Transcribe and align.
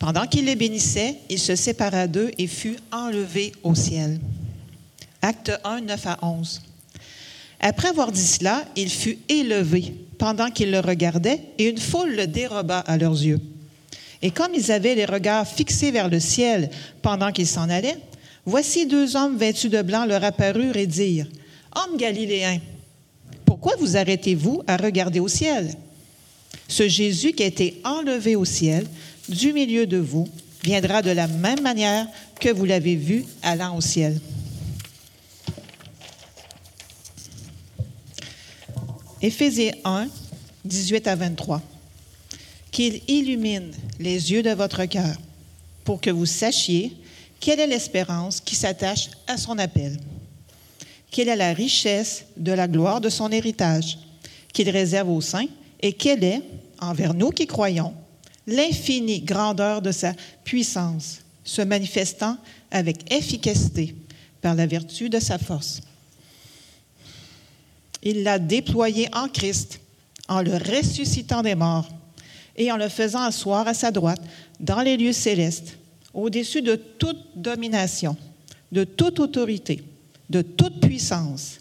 Pendant 0.00 0.26
qu'il 0.26 0.46
les 0.46 0.56
bénissait, 0.56 1.16
il 1.28 1.38
se 1.38 1.54
sépara 1.54 2.06
d'eux 2.06 2.30
et 2.38 2.46
fut 2.46 2.78
enlevé 2.90 3.52
au 3.62 3.74
ciel. 3.74 4.18
Acte 5.20 5.52
1, 5.62 5.82
9 5.82 6.06
à 6.06 6.18
11. 6.22 6.62
Après 7.60 7.88
avoir 7.88 8.10
dit 8.10 8.26
cela, 8.26 8.64
il 8.76 8.88
fut 8.88 9.18
élevé 9.28 9.94
pendant 10.16 10.50
qu'ils 10.50 10.70
le 10.70 10.80
regardaient, 10.80 11.40
et 11.58 11.68
une 11.68 11.78
foule 11.78 12.16
le 12.16 12.26
déroba 12.26 12.78
à 12.78 12.96
leurs 12.96 13.12
yeux. 13.12 13.40
Et 14.22 14.30
comme 14.30 14.54
ils 14.54 14.72
avaient 14.72 14.94
les 14.94 15.04
regards 15.04 15.46
fixés 15.46 15.90
vers 15.90 16.08
le 16.08 16.18
ciel 16.18 16.70
pendant 17.02 17.30
qu'ils 17.30 17.46
s'en 17.46 17.68
allaient, 17.68 17.98
voici 18.46 18.86
deux 18.86 19.16
hommes 19.16 19.36
vêtus 19.36 19.68
de 19.68 19.82
blanc 19.82 20.06
leur 20.06 20.24
apparurent 20.24 20.76
et 20.76 20.86
dirent, 20.86 21.28
Hommes 21.76 21.98
galiléens, 21.98 22.58
pourquoi 23.44 23.76
vous 23.76 23.98
arrêtez-vous 23.98 24.62
à 24.66 24.78
regarder 24.78 25.20
au 25.20 25.28
ciel? 25.28 25.74
Ce 26.68 26.88
Jésus 26.88 27.32
qui 27.32 27.42
a 27.42 27.46
été 27.46 27.82
enlevé 27.84 28.34
au 28.34 28.46
ciel 28.46 28.86
du 29.30 29.52
milieu 29.52 29.86
de 29.86 29.96
vous 29.96 30.28
viendra 30.62 31.02
de 31.02 31.10
la 31.10 31.28
même 31.28 31.62
manière 31.62 32.06
que 32.38 32.50
vous 32.50 32.64
l'avez 32.64 32.96
vu 32.96 33.24
allant 33.42 33.76
au 33.76 33.80
ciel. 33.80 34.20
Éphésiens 39.22 39.72
1, 39.84 40.08
18 40.64 41.06
à 41.06 41.16
23. 41.16 41.62
Qu'il 42.70 43.02
illumine 43.08 43.70
les 43.98 44.32
yeux 44.32 44.42
de 44.42 44.50
votre 44.50 44.84
cœur 44.86 45.16
pour 45.84 46.00
que 46.00 46.10
vous 46.10 46.26
sachiez 46.26 46.96
quelle 47.38 47.60
est 47.60 47.66
l'espérance 47.66 48.40
qui 48.40 48.54
s'attache 48.54 49.10
à 49.26 49.36
son 49.36 49.58
appel, 49.58 49.98
quelle 51.10 51.28
est 51.28 51.36
la 51.36 51.52
richesse 51.52 52.24
de 52.36 52.52
la 52.52 52.68
gloire 52.68 53.00
de 53.00 53.08
son 53.08 53.30
héritage 53.32 53.98
qu'il 54.52 54.68
réserve 54.70 55.10
aux 55.10 55.20
saints 55.20 55.48
et 55.80 55.92
quelle 55.92 56.24
est, 56.24 56.42
envers 56.80 57.14
nous 57.14 57.30
qui 57.30 57.46
croyons, 57.46 57.94
l'infinie 58.46 59.20
grandeur 59.20 59.82
de 59.82 59.92
sa 59.92 60.12
puissance, 60.44 61.20
se 61.44 61.62
manifestant 61.62 62.36
avec 62.70 63.12
efficacité 63.12 63.94
par 64.40 64.54
la 64.54 64.66
vertu 64.66 65.08
de 65.08 65.18
sa 65.18 65.38
force. 65.38 65.80
Il 68.02 68.22
l'a 68.22 68.38
déployé 68.38 69.08
en 69.14 69.28
Christ, 69.28 69.80
en 70.28 70.42
le 70.42 70.54
ressuscitant 70.54 71.42
des 71.42 71.54
morts 71.54 71.88
et 72.56 72.70
en 72.72 72.76
le 72.76 72.88
faisant 72.88 73.22
asseoir 73.22 73.66
à 73.66 73.74
sa 73.74 73.90
droite 73.90 74.20
dans 74.58 74.80
les 74.80 74.96
lieux 74.96 75.12
célestes, 75.12 75.76
au-dessus 76.14 76.62
de 76.62 76.76
toute 76.76 77.18
domination, 77.34 78.16
de 78.72 78.84
toute 78.84 79.20
autorité, 79.20 79.82
de 80.28 80.42
toute 80.42 80.80
puissance, 80.80 81.58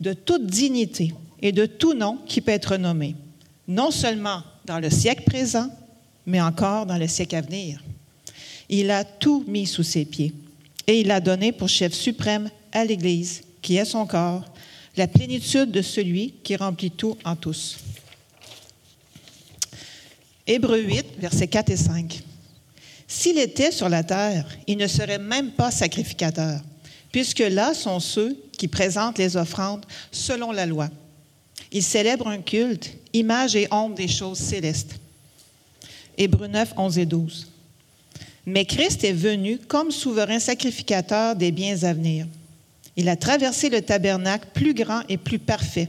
de 0.00 0.12
toute 0.12 0.46
dignité 0.46 1.14
et 1.40 1.52
de 1.52 1.66
tout 1.66 1.94
nom 1.94 2.18
qui 2.26 2.40
peut 2.40 2.52
être 2.52 2.76
nommé, 2.76 3.14
non 3.66 3.90
seulement 3.90 4.42
dans 4.64 4.80
le 4.80 4.90
siècle 4.90 5.24
présent, 5.24 5.70
mais 6.28 6.42
encore 6.42 6.84
dans 6.86 6.98
le 6.98 7.08
siècle 7.08 7.34
à 7.34 7.40
venir. 7.40 7.82
Il 8.68 8.90
a 8.90 9.02
tout 9.02 9.44
mis 9.48 9.66
sous 9.66 9.82
ses 9.82 10.04
pieds 10.04 10.34
et 10.86 11.00
il 11.00 11.08
l'a 11.08 11.20
donné 11.20 11.52
pour 11.52 11.68
chef 11.68 11.94
suprême 11.94 12.50
à 12.70 12.84
l'Église, 12.84 13.42
qui 13.62 13.78
est 13.78 13.86
son 13.86 14.06
corps, 14.06 14.44
la 14.96 15.08
plénitude 15.08 15.70
de 15.70 15.80
celui 15.80 16.34
qui 16.44 16.54
remplit 16.54 16.90
tout 16.90 17.16
en 17.24 17.34
tous. 17.34 17.78
Hébreu 20.46 20.80
8, 20.80 21.06
versets 21.18 21.48
4 21.48 21.70
et 21.70 21.76
5. 21.76 22.22
S'il 23.06 23.38
était 23.38 23.72
sur 23.72 23.88
la 23.88 24.02
terre, 24.02 24.46
il 24.66 24.76
ne 24.76 24.86
serait 24.86 25.18
même 25.18 25.52
pas 25.52 25.70
sacrificateur, 25.70 26.60
puisque 27.10 27.38
là 27.38 27.72
sont 27.72 28.00
ceux 28.00 28.36
qui 28.52 28.68
présentent 28.68 29.18
les 29.18 29.36
offrandes 29.36 29.86
selon 30.12 30.52
la 30.52 30.66
loi. 30.66 30.90
Il 31.72 31.82
célèbre 31.82 32.28
un 32.28 32.38
culte, 32.38 32.90
image 33.14 33.56
et 33.56 33.66
ombre 33.70 33.94
des 33.94 34.08
choses 34.08 34.38
célestes. 34.38 34.96
Hébreu 36.18 36.48
9, 36.48 36.74
11 36.76 36.98
et 36.98 37.06
12. 37.06 37.46
Mais 38.44 38.64
Christ 38.64 39.04
est 39.04 39.12
venu 39.12 39.58
comme 39.58 39.92
souverain 39.92 40.40
sacrificateur 40.40 41.36
des 41.36 41.52
biens 41.52 41.80
à 41.84 41.92
venir. 41.92 42.26
Il 42.96 43.08
a 43.08 43.14
traversé 43.14 43.70
le 43.70 43.82
tabernacle 43.82 44.48
plus 44.52 44.74
grand 44.74 45.02
et 45.08 45.16
plus 45.16 45.38
parfait, 45.38 45.88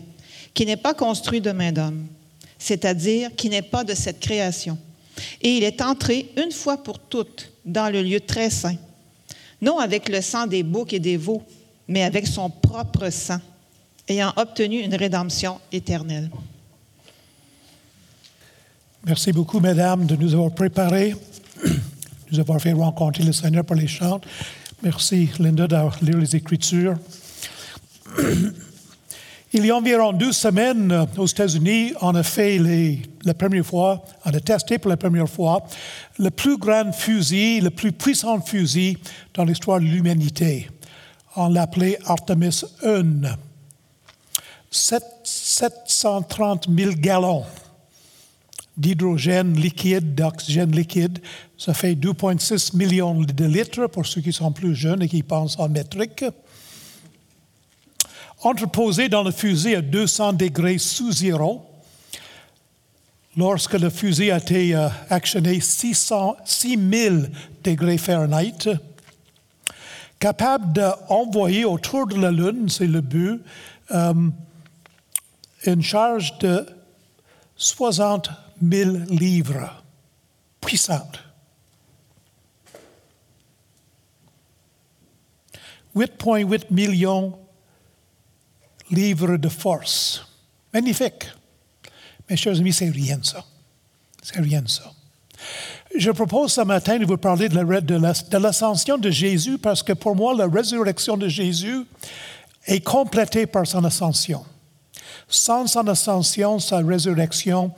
qui 0.54 0.68
n'est 0.68 0.78
pas 0.78 0.94
construit 0.94 1.42
de 1.42 1.52
main 1.52 1.72
d'homme, 1.72 2.06
c'est-à-dire 2.60 3.36
qui 3.36 3.50
n'est 3.50 3.64
pas 3.64 3.84
de 3.84 3.96
cette 3.96 4.20
création. 4.20 4.78
Et 5.42 5.58
il 5.58 5.64
est 5.64 5.82
entré 5.82 6.30
une 6.38 6.52
fois 6.52 6.78
pour 6.78 7.00
toutes 7.00 7.52
dans 7.66 7.92
le 7.92 8.04
lieu 8.04 8.20
très 8.20 8.52
saint, 8.52 8.78
non 9.62 9.80
avec 9.80 10.08
le 10.08 10.22
sang 10.22 10.46
des 10.46 10.62
boucs 10.62 10.94
et 10.94 11.00
des 11.00 11.18
veaux, 11.18 11.42
mais 11.88 12.04
avec 12.04 12.28
son 12.28 12.52
propre 12.52 13.10
sang, 13.10 13.40
ayant 14.08 14.32
obtenu 14.36 14.80
une 14.80 14.96
rédemption 14.96 15.60
éternelle. 15.72 16.30
Merci 19.06 19.32
beaucoup, 19.32 19.62
mesdames, 19.62 20.06
de 20.06 20.18
nous 20.18 20.34
avoir 20.34 20.52
préparés, 20.52 21.16
de 21.64 21.72
nous 22.32 22.40
avoir 22.40 22.60
fait 22.60 22.74
rencontrer 22.74 23.24
le 23.24 23.32
Seigneur 23.32 23.64
par 23.64 23.78
les 23.78 23.88
chants. 23.88 24.20
Merci, 24.84 25.30
Linda, 25.40 25.68
de 25.68 26.06
lire 26.06 26.18
les 26.18 26.36
Écritures. 26.36 26.96
Il 29.54 29.66
y 29.66 29.72
a 29.72 29.76
environ 29.78 30.12
deux 30.12 30.34
semaines, 30.34 31.08
aux 31.18 31.26
États-Unis, 31.26 31.94
on 32.02 32.14
a 32.14 32.24
fait 32.24 32.60
la 33.24 33.34
première 33.34 33.66
fois, 33.66 34.04
on 34.26 34.30
a 34.32 34.40
testé 34.40 34.78
pour 34.78 34.90
la 34.90 34.98
première 34.98 35.30
fois 35.30 35.66
le 36.20 36.30
plus 36.30 36.58
grand 36.58 36.92
fusil, 36.92 37.62
le 37.62 37.72
plus 37.72 37.94
puissant 37.94 38.42
fusil 38.42 38.98
dans 39.34 39.46
l'histoire 39.46 39.80
de 39.80 39.86
l'humanité. 39.86 40.70
On 41.36 41.48
l'appelait 41.48 41.98
Artemis 42.06 42.64
1. 42.84 43.22
730 44.70 46.68
000 46.70 46.92
gallons 46.98 47.46
d'hydrogène 48.80 49.54
liquide, 49.54 50.16
d'oxygène 50.16 50.72
liquide. 50.72 51.20
Ça 51.58 51.74
fait 51.74 51.96
2,6 51.96 52.76
millions 52.78 53.22
de 53.22 53.46
litres 53.46 53.88
pour 53.88 54.06
ceux 54.06 54.22
qui 54.22 54.32
sont 54.32 54.54
plus 54.54 54.74
jeunes 54.74 55.04
et 55.04 55.10
qui 55.10 55.22
pensent 55.22 55.60
en 55.60 55.68
métrique. 55.68 56.24
Entreposé 58.42 59.10
dans 59.10 59.24
le 59.24 59.32
fusil 59.32 59.76
à 59.76 59.82
200 59.82 60.34
degrés 60.34 60.78
sous 60.78 61.12
zéro, 61.12 61.66
lorsque 63.36 63.74
le 63.74 63.90
fusil 63.90 64.32
a 64.32 64.38
été 64.38 64.74
euh, 64.74 64.88
actionné 65.10 65.60
600, 65.60 66.38
6000 66.46 67.32
degrés 67.62 67.98
Fahrenheit, 67.98 68.70
capable 70.20 70.72
d'envoyer 70.72 71.66
autour 71.66 72.08
de 72.08 72.16
la 72.16 72.32
Lune, 72.32 72.70
c'est 72.70 72.88
le 72.88 73.02
but, 73.02 73.42
euh, 73.92 74.14
une 75.66 75.84
charge 75.84 76.38
de 76.38 76.66
60 77.58 78.30
000 78.62 78.92
livres, 79.10 79.84
puissante. 80.62 81.20
8,8 85.96 86.66
millions 86.72 87.38
livres 88.92 89.38
de 89.38 89.50
force. 89.50 90.26
Magnifique. 90.74 91.26
Mes 92.30 92.38
chers 92.38 92.60
amis, 92.60 92.74
c'est 92.74 92.90
rien 92.90 93.20
ça. 93.24 93.44
C'est 94.22 94.40
rien 94.40 94.64
ça. 94.68 94.92
Je 95.98 96.12
propose 96.12 96.54
ce 96.54 96.62
matin 96.62 97.00
de 97.00 97.06
vous 97.06 97.18
parler 97.18 97.50
de 97.50 98.38
l'ascension 98.38 98.98
de 98.98 99.10
Jésus 99.10 99.58
parce 99.58 99.82
que 99.82 99.94
pour 99.94 100.16
moi, 100.16 100.36
la 100.36 100.48
résurrection 100.48 101.18
de 101.18 101.28
Jésus 101.28 101.86
est 102.66 102.82
complétée 102.82 103.48
par 103.48 103.66
son 103.66 103.84
ascension. 103.84 104.46
Sans 105.28 105.66
son 105.68 105.88
ascension, 105.88 106.60
sa 106.60 106.78
résurrection 106.80 107.74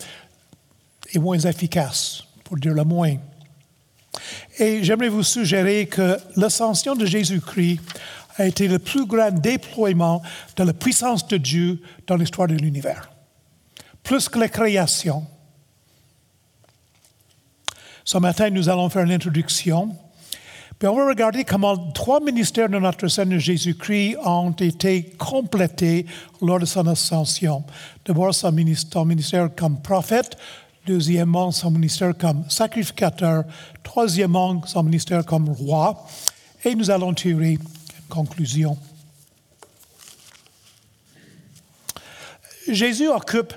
est 1.14 1.20
moins 1.20 1.40
efficace, 1.40 2.24
pour 2.44 2.58
dire 2.58 2.74
le 2.74 2.84
moins. 2.84 3.16
Et 4.60 4.84
j'aimerais 4.84 5.10
vous 5.10 5.24
suggérer 5.24 5.88
que 5.88 6.18
l'ascension 6.36 6.96
de 6.96 7.06
Jésus-Christ 7.06 7.80
a 8.38 8.46
été 8.46 8.68
le 8.68 8.80
plus 8.80 9.06
grand 9.06 9.32
déploiement 9.32 10.22
de 10.56 10.64
la 10.64 10.74
puissance 10.74 11.28
de 11.28 11.38
Dieu 11.38 11.82
dans 12.08 12.16
l'histoire 12.16 12.48
de 12.48 12.56
l'univers. 12.56 13.12
Plus 14.04 14.30
que 14.30 14.40
la 14.40 14.50
création. 14.50 15.26
Ce 18.04 18.18
matin, 18.18 18.50
nous 18.50 18.68
allons 18.68 18.90
faire 18.90 19.04
une 19.04 19.12
introduction. 19.12 19.96
Puis 20.80 20.88
on 20.88 20.96
va 20.96 21.06
regarder 21.06 21.44
comment 21.44 21.78
trois 21.92 22.20
ministères 22.20 22.68
de 22.68 22.80
notre 22.80 23.08
Seigneur 23.08 23.40
Jésus-Christ 23.40 24.18
ont 24.26 24.52
été 24.52 25.04
complétés 25.20 26.08
lors 26.42 26.60
de 26.60 26.66
son 26.66 26.88
ascension. 26.88 27.64
D'abord, 28.04 28.34
son 28.34 28.52
ministère 28.52 29.50
comme 29.56 29.80
prophète, 29.82 30.36
Deuxièmement, 30.86 31.52
son 31.52 31.72
ministère 31.72 32.18
comme 32.18 32.44
sacrificateur. 32.50 33.44
Troisièmement, 33.84 34.62
son 34.66 34.84
ministère 34.84 35.26
comme 35.26 35.50
roi. 35.50 36.06
Et 36.66 36.76
nous 36.76 36.90
allons 36.90 37.14
tirer 37.14 37.52
une 37.52 37.60
conclusion. 38.10 38.78
Jésus 42.68 43.08
occupe 43.08 43.54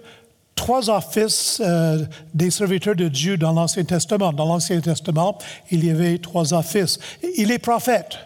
trois 0.54 0.88
offices 0.90 1.60
euh, 1.64 2.04
des 2.32 2.50
serviteurs 2.50 2.96
de 2.96 3.08
Dieu 3.08 3.36
dans 3.36 3.52
l'Ancien 3.52 3.84
Testament. 3.84 4.32
Dans 4.32 4.46
l'Ancien 4.46 4.80
Testament, 4.80 5.38
il 5.70 5.84
y 5.84 5.90
avait 5.90 6.18
trois 6.18 6.54
offices. 6.54 6.98
Il 7.36 7.50
est 7.50 7.58
prophète, 7.58 8.18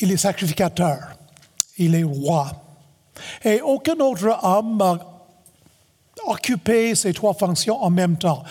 il 0.00 0.10
est 0.10 0.16
sacrificateur, 0.16 0.98
il 1.78 1.94
est 1.94 2.02
roi. 2.02 2.50
Et 3.44 3.60
aucun 3.60 3.98
autre 4.00 4.38
homme 4.42 4.98
occuper 6.26 6.94
ces 6.94 7.12
trois 7.12 7.34
fonctions 7.34 7.82
en 7.82 7.90
même 7.90 8.16
temps. 8.16 8.42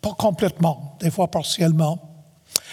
Pas 0.00 0.14
complètement, 0.16 0.96
des 1.00 1.10
fois 1.10 1.28
partiellement. 1.28 1.98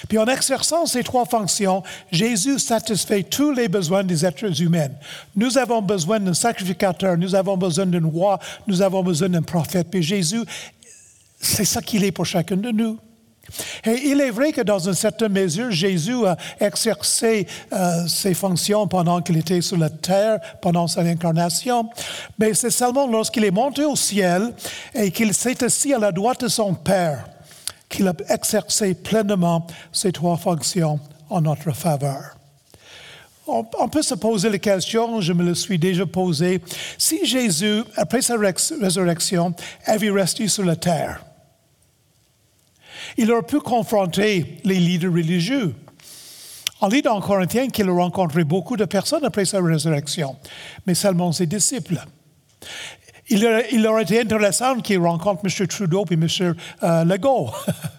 Puis 0.07 0.17
en 0.17 0.25
exerçant 0.25 0.85
ces 0.85 1.03
trois 1.03 1.25
fonctions, 1.25 1.83
Jésus 2.11 2.59
satisfait 2.59 3.23
tous 3.23 3.51
les 3.51 3.67
besoins 3.67 4.03
des 4.03 4.25
êtres 4.25 4.61
humains. 4.61 4.89
Nous 5.35 5.57
avons 5.57 5.81
besoin 5.81 6.19
d'un 6.19 6.33
sacrificateur, 6.33 7.17
nous 7.17 7.35
avons 7.35 7.57
besoin 7.57 7.85
d'un 7.85 8.05
roi, 8.05 8.39
nous 8.67 8.81
avons 8.81 9.03
besoin 9.03 9.29
d'un 9.29 9.43
prophète. 9.43 9.87
Puis 9.89 10.03
Jésus, 10.03 10.43
c'est 11.39 11.65
ça 11.65 11.81
qu'il 11.81 12.03
est 12.03 12.11
pour 12.11 12.25
chacun 12.25 12.57
de 12.57 12.71
nous. 12.71 12.97
Et 13.85 14.09
il 14.09 14.21
est 14.21 14.31
vrai 14.31 14.51
que 14.51 14.61
dans 14.61 14.79
une 14.79 14.93
certaine 14.93 15.31
mesure, 15.31 15.71
Jésus 15.71 16.25
a 16.25 16.37
exercé 16.59 17.47
euh, 17.73 18.07
ses 18.07 18.33
fonctions 18.33 18.87
pendant 18.87 19.21
qu'il 19.21 19.37
était 19.37 19.61
sur 19.61 19.77
la 19.77 19.89
terre, 19.89 20.39
pendant 20.61 20.87
son 20.87 21.05
incarnation, 21.05 21.89
mais 22.37 22.53
c'est 22.53 22.69
seulement 22.69 23.07
lorsqu'il 23.07 23.43
est 23.43 23.51
monté 23.51 23.85
au 23.85 23.95
ciel 23.95 24.53
et 24.93 25.11
qu'il 25.11 25.33
s'est 25.33 25.63
assis 25.63 25.93
à 25.93 25.99
la 25.99 26.11
droite 26.11 26.41
de 26.41 26.47
son 26.47 26.73
Père 26.73 27.25
qu'il 27.89 28.07
a 28.07 28.13
exercé 28.29 28.93
pleinement 28.93 29.67
ces 29.91 30.11
trois 30.11 30.37
fonctions 30.37 30.99
en 31.29 31.41
notre 31.41 31.71
faveur. 31.71 32.37
On, 33.47 33.89
peut 33.89 34.01
se 34.01 34.15
poser 34.15 34.49
la 34.49 34.59
question, 34.59 35.19
je 35.19 35.33
me 35.33 35.43
le 35.43 35.55
suis 35.55 35.77
déjà 35.77 36.05
posé, 36.05 36.61
si 36.97 37.25
Jésus, 37.25 37.83
après 37.97 38.21
sa 38.21 38.35
résurrection, 38.37 39.53
avait 39.85 40.09
resté 40.09 40.47
sur 40.47 40.63
la 40.63 40.77
terre, 40.77 41.25
il 43.17 43.31
aurait 43.31 43.43
pu 43.43 43.59
confronter 43.59 44.57
les 44.63 44.75
leaders 44.75 45.11
religieux. 45.11 45.73
On 46.81 46.87
lit 46.87 47.01
dans 47.01 47.21
Corinthiens 47.21 47.67
qu'il 47.67 47.87
a 47.89 47.93
rencontré 47.93 48.43
beaucoup 48.43 48.75
de 48.75 48.85
personnes 48.85 49.23
après 49.23 49.45
sa 49.45 49.61
résurrection, 49.61 50.35
mais 50.87 50.95
seulement 50.95 51.31
ses 51.31 51.45
disciples. 51.45 52.03
Il 53.29 53.87
aurait, 53.87 54.03
été 54.03 54.19
intéressant 54.19 54.77
qu'il 54.79 54.99
rencontre 54.99 55.41
M. 55.45 55.67
Trudeau 55.67 56.03
et 56.09 56.15
M. 56.15 56.27
Euh, 56.83 57.03
Legault. 57.05 57.51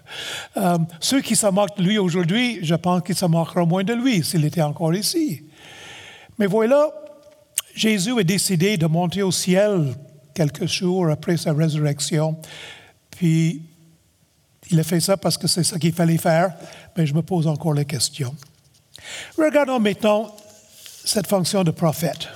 euh, 0.59 0.79
ceux 1.01 1.23
qui 1.23 1.37
se 1.37 1.47
moquent 1.47 1.79
de 1.79 1.85
lui 1.85 1.97
aujourd'hui, 1.97 2.59
je 2.63 2.75
pense 2.75 3.03
qu'ils 3.03 3.15
se 3.15 3.25
moqueront 3.25 3.67
moins 3.67 3.85
de 3.85 3.95
lui 3.95 4.23
s'il 4.23 4.45
était 4.45 4.61
encore 4.61 4.93
ici. 4.95 5.45
Mais 6.39 6.47
voilà, 6.47 6.91
Jésus 7.75 8.19
a 8.19 8.23
décidé 8.23 8.77
de 8.77 8.87
monter 8.87 9.23
au 9.23 9.33
ciel 9.33 9.95
quelques 10.35 10.67
jours 10.67 11.09
après 11.09 11.39
sa 11.39 11.55
résurrection. 11.55 12.37
Puis, 13.11 13.63
il 14.71 14.79
a 14.81 14.85
fait 14.85 15.01
ça 15.01 15.17
parce 15.17 15.37
que 15.37 15.47
c'est 15.47 15.65
ce 15.65 15.77
qu'il 15.77 15.93
fallait 15.93 16.19
faire, 16.19 16.53
mais 16.97 17.07
je 17.07 17.15
me 17.15 17.23
pose 17.23 17.47
encore 17.47 17.75
la 17.75 17.85
question. 17.85 18.35
Regardons 19.37 19.81
maintenant 19.81 20.35
cette 21.05 21.27
fonction 21.27 21.65
de 21.65 21.71
prophète 21.71 22.29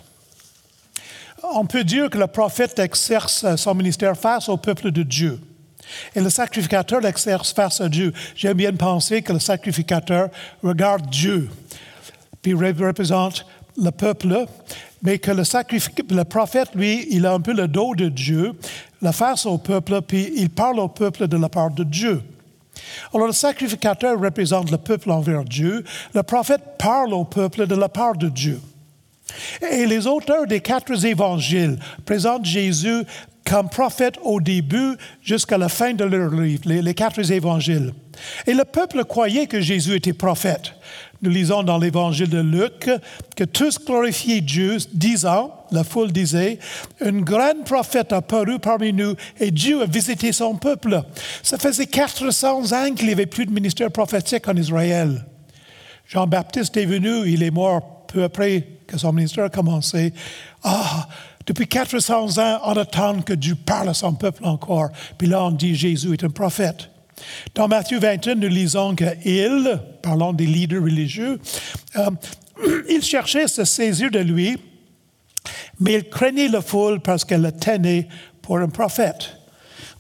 on 1.53 1.67
peut 1.67 1.85
dire 1.85 2.11
que 2.11 2.19
le 2.19 2.27
prophète 2.27 2.79
exerce 2.79 3.57
son 3.57 3.75
ministère 3.75 4.17
face 4.17 4.49
au 4.49 4.57
peuple 4.57 4.91
de 4.91 5.03
Dieu. 5.03 5.41
Et 6.15 6.21
le 6.21 6.31
sacrificateur 6.31 7.01
l'exerce 7.01 7.53
face 7.53 7.81
à 7.81 7.89
Dieu. 7.89 8.13
J'aime 8.35 8.57
bien 8.57 8.73
penser 8.73 9.23
que 9.23 9.33
le 9.33 9.39
sacrificateur 9.39 10.31
regarde 10.63 11.09
Dieu, 11.09 11.49
puis 12.43 12.55
représente 12.55 13.47
le 13.83 13.91
peuple, 13.91 14.47
mais 15.03 15.19
que 15.19 15.31
le, 15.31 15.43
le 16.15 16.25
prophète, 16.25 16.71
lui, 16.75 17.07
il 17.11 17.27
a 17.27 17.33
un 17.33 17.41
peu 17.41 17.53
le 17.53 17.69
dos 17.69 17.95
de 17.95 18.09
Dieu, 18.09 18.53
la 19.03 19.13
face 19.13 19.47
au 19.47 19.59
peuple, 19.59 20.01
puis 20.03 20.33
il 20.37 20.51
parle 20.51 20.79
au 20.81 20.89
peuple 20.89 21.29
de 21.29 21.37
la 21.37 21.49
part 21.49 21.71
de 21.71 21.85
Dieu. 21.85 22.23
Alors 23.15 23.27
le 23.27 23.33
sacrificateur 23.33 24.19
représente 24.21 24.71
le 24.71 24.79
peuple 24.79 25.11
envers 25.11 25.45
Dieu, 25.45 25.85
le 26.15 26.23
prophète 26.23 26.63
parle 26.79 27.15
au 27.15 27.25
peuple 27.25 27.67
de 27.67 27.75
la 27.75 27.89
part 27.89 28.17
de 28.17 28.29
Dieu. 28.29 28.61
Et 29.73 29.87
les 29.87 30.07
auteurs 30.07 30.47
des 30.47 30.61
quatre 30.61 31.05
évangiles 31.05 31.79
présentent 32.05 32.45
Jésus 32.45 33.05
comme 33.45 33.69
prophète 33.69 34.17
au 34.23 34.41
début 34.41 34.97
jusqu'à 35.23 35.57
la 35.57 35.69
fin 35.69 35.95
de 35.95 36.05
leur 36.05 36.31
livre, 36.31 36.63
les, 36.67 36.95
quatre 36.95 37.31
évangiles. 37.31 37.93
Et 38.47 38.55
le 38.55 38.65
peuple 38.65 39.05
croyait 39.05 39.47
que 39.47 39.61
Jésus 39.61 39.95
était 39.95 40.13
prophète. 40.13 40.73
Nous 41.23 41.31
lisons 41.31 41.63
dans 41.63 41.79
l'évangile 41.79 42.29
de 42.29 42.41
Luc 42.41 42.91
que 43.37 43.45
tous 43.45 43.79
glorifiaient 43.79 44.41
Dieu, 44.41 44.77
disant, 44.93 45.53
la 45.71 45.85
foule 45.85 46.13
disait, 46.13 46.59
une 47.01 47.23
grande 47.23 47.65
prophète 47.65 48.13
a 48.13 48.23
paru 48.23 48.59
parmi 48.59 48.93
nous 48.93 49.15
et 49.41 49.51
Dieu 49.51 49.83
a 49.83 49.87
visité 49.87 50.33
son 50.33 50.57
peuple. 50.57 51.03
Ça 51.43 51.59
faisait 51.59 51.87
400 51.87 52.73
ans 52.73 52.95
qu'il 52.95 53.07
n'y 53.07 53.13
avait 53.13 53.27
plus 53.27 53.47
de 53.47 53.53
ministère 53.53 53.91
prophétique 53.91 54.47
en 54.49 54.57
Israël. 54.57 55.25
Jean-Baptiste 56.07 56.77
est 56.77 56.87
venu, 56.87 57.29
il 57.29 57.43
est 57.43 57.51
mort 57.51 58.07
peu 58.07 58.23
après 58.23 58.67
que 58.87 58.97
son 58.97 59.13
ministère 59.13 59.45
a 59.45 59.49
commencé. 59.49 60.13
Ah, 60.63 61.09
depuis 61.47 61.67
400 61.67 62.39
ans, 62.39 62.61
on 62.65 62.77
attend 62.77 63.23
que 63.23 63.33
Dieu 63.33 63.55
parle 63.55 63.89
à 63.89 63.95
son 63.95 64.15
peuple 64.15 64.45
encore. 64.45 64.89
Puis 65.19 65.29
là, 65.29 65.45
on 65.45 65.51
dit 65.51 65.75
Jésus 65.75 66.13
est 66.13 66.25
un 66.25 66.31
prophète. 66.31 66.91
Dans 67.55 67.69
Matthieu 67.69 67.99
21, 67.99 68.35
nous 68.37 68.49
lisons 68.49 68.95
qu'il, 68.95 69.81
parlant 70.03 70.33
des 70.33 70.47
leaders 70.47 70.83
religieux, 70.83 71.41
euh, 71.97 72.11
il 72.89 73.03
cherchait 73.03 73.45
à 73.45 73.49
se 73.49 73.65
saisir 73.65 74.11
de 74.11 74.19
lui, 74.19 74.59
mais 75.81 75.95
il 75.95 76.09
craignait 76.09 76.49
la 76.49 76.61
foule 76.61 77.01
parce 77.01 77.25
qu'elle 77.25 77.43
le 77.43 77.53
tenait 77.53 78.09
pour 78.43 78.59
un 78.59 78.69
prophète. 78.69 79.37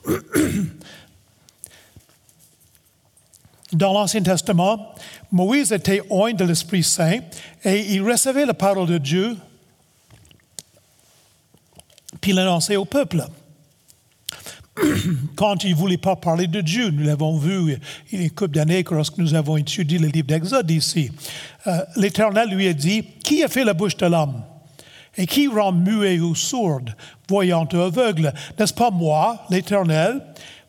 Dans 3.72 3.92
l'Ancien 3.92 4.22
Testament, 4.22 4.94
Moïse 5.32 5.72
était 5.72 6.02
oint 6.08 6.32
de 6.32 6.44
l'Esprit 6.44 6.84
Saint 6.84 7.18
et 7.64 7.94
il 7.94 8.02
recevait 8.02 8.46
la 8.46 8.54
parole 8.54 8.86
de 8.86 8.98
Dieu, 8.98 9.36
puis 12.20 12.32
l'annonçait 12.32 12.76
au 12.76 12.84
peuple. 12.84 13.24
Quand 15.36 15.64
il 15.64 15.70
ne 15.70 15.76
voulait 15.76 15.96
pas 15.96 16.16
parler 16.16 16.46
de 16.46 16.60
Dieu, 16.60 16.90
nous 16.90 17.04
l'avons 17.04 17.38
vu 17.38 17.78
il 18.12 18.18
y 18.18 18.22
a 18.22 18.24
une 18.24 18.30
couple 18.30 18.58
lorsque 18.90 19.18
nous 19.18 19.34
avons 19.34 19.56
étudié 19.56 19.98
le 19.98 20.08
livre 20.08 20.26
d'Exode 20.26 20.70
ici. 20.70 21.10
Euh, 21.66 21.80
L'Éternel 21.96 22.50
lui 22.50 22.68
a 22.68 22.72
dit 22.72 23.04
Qui 23.24 23.42
a 23.42 23.48
fait 23.48 23.64
la 23.64 23.74
bouche 23.74 23.96
de 23.96 24.06
l'homme? 24.06 24.42
Et 25.16 25.26
qui 25.26 25.48
rend 25.48 25.72
muet 25.72 26.20
ou 26.20 26.34
sourd, 26.34 26.82
voyant 27.26 27.66
ou 27.72 27.76
aveugle 27.78 28.34
N'est-ce 28.58 28.74
pas 28.74 28.90
moi, 28.90 29.46
l'Éternel? 29.48 30.20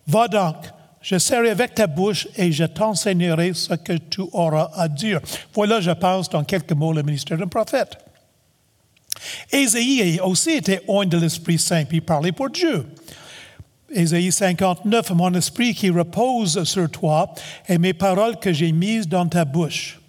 Va 0.07 0.29
donc, 0.29 0.55
je 1.01 1.17
serai 1.17 1.49
avec 1.49 1.75
ta 1.75 1.85
bouche 1.85 2.29
et 2.37 2.51
je 2.53 2.63
t'enseignerai 2.63 3.53
ce 3.53 3.73
que 3.73 3.93
tu 3.93 4.21
auras 4.31 4.71
à 4.73 4.87
dire. 4.87 5.19
Voilà, 5.53 5.81
je 5.81 5.91
pense, 5.91 6.29
dans 6.29 6.45
quelques 6.45 6.71
mots, 6.71 6.93
le 6.93 7.03
ministère 7.03 7.37
d'un 7.37 7.47
prophète. 7.47 7.97
Ésaïe 9.51 10.19
aussi 10.23 10.51
était 10.51 10.81
oint 10.87 11.05
de 11.05 11.17
l'Esprit 11.17 11.59
Saint, 11.59 11.83
puis 11.83 11.99
parlait 11.99 12.31
pour 12.31 12.49
Dieu. 12.49 12.85
Ésaïe 13.89 14.31
59, 14.31 15.11
mon 15.11 15.33
esprit 15.33 15.73
qui 15.73 15.89
repose 15.89 16.63
sur 16.65 16.89
toi 16.89 17.33
et 17.69 17.77
mes 17.77 17.93
paroles 17.93 18.37
que 18.37 18.51
j'ai 18.51 18.71
mises 18.71 19.07
dans 19.07 19.27
ta 19.27 19.45
bouche. 19.45 19.99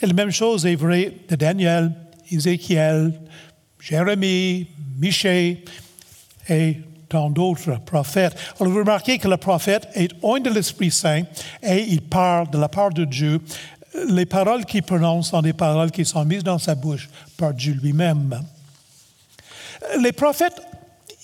Et 0.00 0.06
la 0.06 0.12
même 0.12 0.32
chose 0.32 0.66
est 0.66 0.74
vraie 0.74 1.12
de 1.28 1.36
Daniel, 1.36 1.92
Ézéchiel, 2.30 3.12
Jérémie, 3.78 4.66
Michée 4.98 5.64
et 6.48 6.78
tant 7.08 7.30
d'autres 7.30 7.80
prophètes. 7.84 8.36
Alors, 8.58 8.72
vous 8.72 8.78
remarquez 8.80 9.18
que 9.18 9.28
le 9.28 9.36
prophète 9.36 9.88
est 9.94 10.12
oint 10.22 10.40
de 10.40 10.50
l'Esprit 10.50 10.90
Saint 10.90 11.22
et 11.62 11.84
il 11.88 12.02
parle 12.02 12.50
de 12.50 12.58
la 12.58 12.68
part 12.68 12.90
de 12.90 13.04
Dieu. 13.04 13.40
Les 14.08 14.26
paroles 14.26 14.64
qu'il 14.64 14.82
prononce 14.82 15.30
sont 15.30 15.42
des 15.42 15.52
paroles 15.52 15.90
qui 15.90 16.04
sont 16.04 16.24
mises 16.24 16.44
dans 16.44 16.58
sa 16.58 16.74
bouche 16.74 17.08
par 17.36 17.54
Dieu 17.54 17.78
lui-même. 17.80 18.42
Les 20.00 20.12
prophètes, 20.12 20.60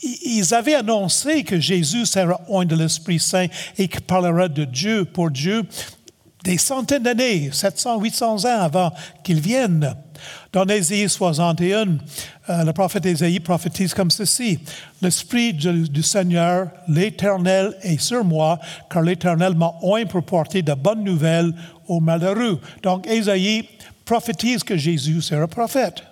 ils 0.03 0.55
avaient 0.55 0.75
annoncé 0.75 1.43
que 1.45 1.59
Jésus 1.59 2.07
sera 2.07 2.41
oint 2.49 2.65
de 2.65 2.77
l'Esprit 2.77 3.19
Saint 3.19 3.47
et 3.79 3.89
qu'il 3.89 4.03
parlera 4.03 4.49
de 4.49 4.65
Dieu 4.65 5.05
pour 5.05 5.31
Dieu 5.31 5.63
des 6.47 6.59
centaines 6.59 7.03
d'années, 7.03 7.51
700, 7.53 8.01
800 8.01 8.45
ans 8.45 8.61
avant 8.61 8.93
qu'il 9.25 9.41
vienne. 9.41 9.97
Dans 10.53 10.65
Ésaïe 10.65 11.09
61, 11.09 11.99
euh, 12.49 12.65
le 12.65 12.73
prophète 12.73 13.05
Ésaïe 13.05 13.41
prophétise 13.41 13.93
comme 13.93 14.11
ceci 14.13 14.61
L'Esprit 15.03 15.53
du, 15.53 16.03
Seigneur, 16.03 16.69
l'Éternel, 16.87 17.77
est 17.83 18.01
sur 18.01 18.25
moi, 18.25 18.61
car 18.89 19.03
l'Éternel 19.03 19.55
m'a 19.55 19.73
oint 19.83 20.07
pour 20.07 20.23
porter 20.23 20.63
de 20.63 20.73
bonnes 20.73 21.03
nouvelles 21.03 21.53
aux 21.89 22.01
malheureux. 22.01 22.61
Donc, 22.83 23.09
Ésaïe 23.09 23.69
prophétise 24.05 24.63
que 24.63 24.77
Jésus 24.77 25.23
sera 25.23 25.49
prophète. 25.49 26.05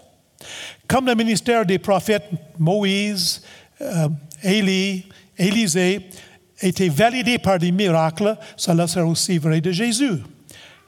Comme 0.88 1.06
le 1.06 1.14
ministère 1.14 1.64
des 1.64 1.78
prophètes 1.78 2.28
Moïse, 2.58 3.40
Élie, 4.42 5.04
Élisée 5.38 6.08
était 6.60 6.88
validé 6.88 7.38
par 7.38 7.58
des 7.58 7.72
miracles, 7.72 8.36
cela 8.56 8.86
sera 8.86 9.04
aussi 9.04 9.38
vrai 9.38 9.60
de 9.60 9.72
Jésus. 9.72 10.20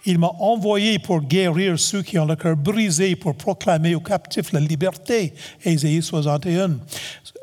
Il 0.08 0.20
m'a 0.20 0.30
envoyé 0.38 1.00
pour 1.00 1.20
guérir 1.20 1.76
ceux 1.78 2.02
qui 2.02 2.16
ont 2.16 2.26
le 2.26 2.36
cœur 2.36 2.56
brisé, 2.56 3.16
pour 3.16 3.34
proclamer 3.34 3.96
aux 3.96 4.00
captifs 4.00 4.52
la 4.52 4.60
liberté. 4.60 5.34
Ésaïe 5.64 6.00
61. 6.00 6.78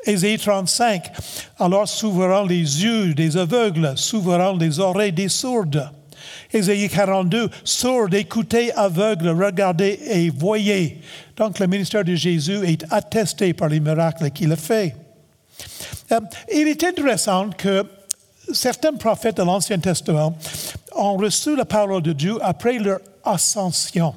Ésaïe 0.06 0.38
35. 0.38 1.12
Alors 1.58 1.86
s'ouvriront 1.86 2.46
les 2.46 2.56
yeux 2.56 3.12
des 3.12 3.36
aveugles, 3.36 3.92
s'ouvriront 3.96 4.56
les 4.56 4.80
oreilles 4.80 5.12
des 5.12 5.28
sourds. 5.28 5.66
Ésaïe 6.50 6.88
42. 6.88 7.50
Sourds, 7.64 8.14
écoutez, 8.14 8.72
aveugles, 8.72 9.28
regardez 9.28 10.00
et 10.06 10.30
voyez. 10.30 11.02
Donc 11.36 11.58
le 11.58 11.66
ministère 11.66 12.04
de 12.04 12.14
Jésus 12.14 12.64
est 12.64 12.86
attesté 12.90 13.52
par 13.52 13.68
les 13.68 13.80
miracles 13.80 14.30
qu'il 14.30 14.52
a 14.52 14.56
fait. 14.56 14.94
Euh, 16.12 16.20
il 16.52 16.68
est 16.68 16.84
intéressant 16.84 17.50
que 17.50 17.84
certains 18.52 18.94
prophètes 18.94 19.36
de 19.36 19.42
l'Ancien 19.42 19.78
Testament 19.78 20.36
ont 20.94 21.16
reçu 21.16 21.56
la 21.56 21.64
parole 21.64 22.02
de 22.02 22.12
Dieu 22.12 22.38
après 22.42 22.78
leur 22.78 23.00
ascension. 23.24 24.14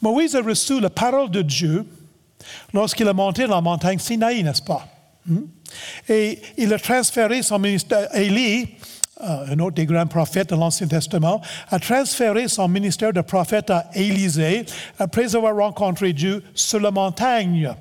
Moïse 0.00 0.34
a 0.34 0.42
reçu 0.42 0.80
la 0.80 0.90
parole 0.90 1.30
de 1.30 1.42
Dieu 1.42 1.86
lorsqu'il 2.72 3.08
a 3.08 3.12
monté 3.12 3.46
dans 3.46 3.56
la 3.56 3.60
montagne 3.60 3.98
Sinaï, 3.98 4.42
n'est-ce 4.42 4.62
pas? 4.62 4.86
Hmm? 5.26 5.40
Et 6.08 6.40
il 6.58 6.72
a 6.72 6.78
transféré 6.78 7.42
son 7.42 7.58
ministère. 7.58 8.14
Élie, 8.14 8.68
euh, 9.22 9.46
un 9.48 9.58
autre 9.60 9.76
des 9.76 9.86
grands 9.86 10.06
prophètes 10.06 10.50
de 10.50 10.56
l'Ancien 10.56 10.86
Testament, 10.86 11.40
a 11.70 11.78
transféré 11.78 12.48
son 12.48 12.68
ministère 12.68 13.12
de 13.12 13.20
prophète 13.20 13.70
à 13.70 13.86
Élisée 13.94 14.66
après 14.98 15.34
avoir 15.34 15.56
rencontré 15.56 16.12
Dieu 16.12 16.42
sur 16.54 16.80
la 16.80 16.90
montagne. 16.90 17.72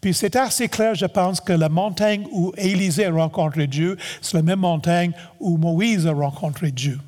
Puis 0.00 0.14
c'est 0.14 0.36
assez 0.36 0.68
clair, 0.68 0.94
je 0.94 1.06
pense, 1.06 1.40
que 1.40 1.52
la 1.52 1.68
montagne 1.68 2.26
où 2.30 2.52
Élisée 2.56 3.06
a 3.06 3.66
Dieu, 3.66 3.96
c'est 4.22 4.34
la 4.34 4.42
même 4.42 4.60
montagne 4.60 5.12
où 5.40 5.56
Moïse 5.56 6.06
a 6.06 6.12
rencontré 6.12 6.70
Dieu. 6.70 6.98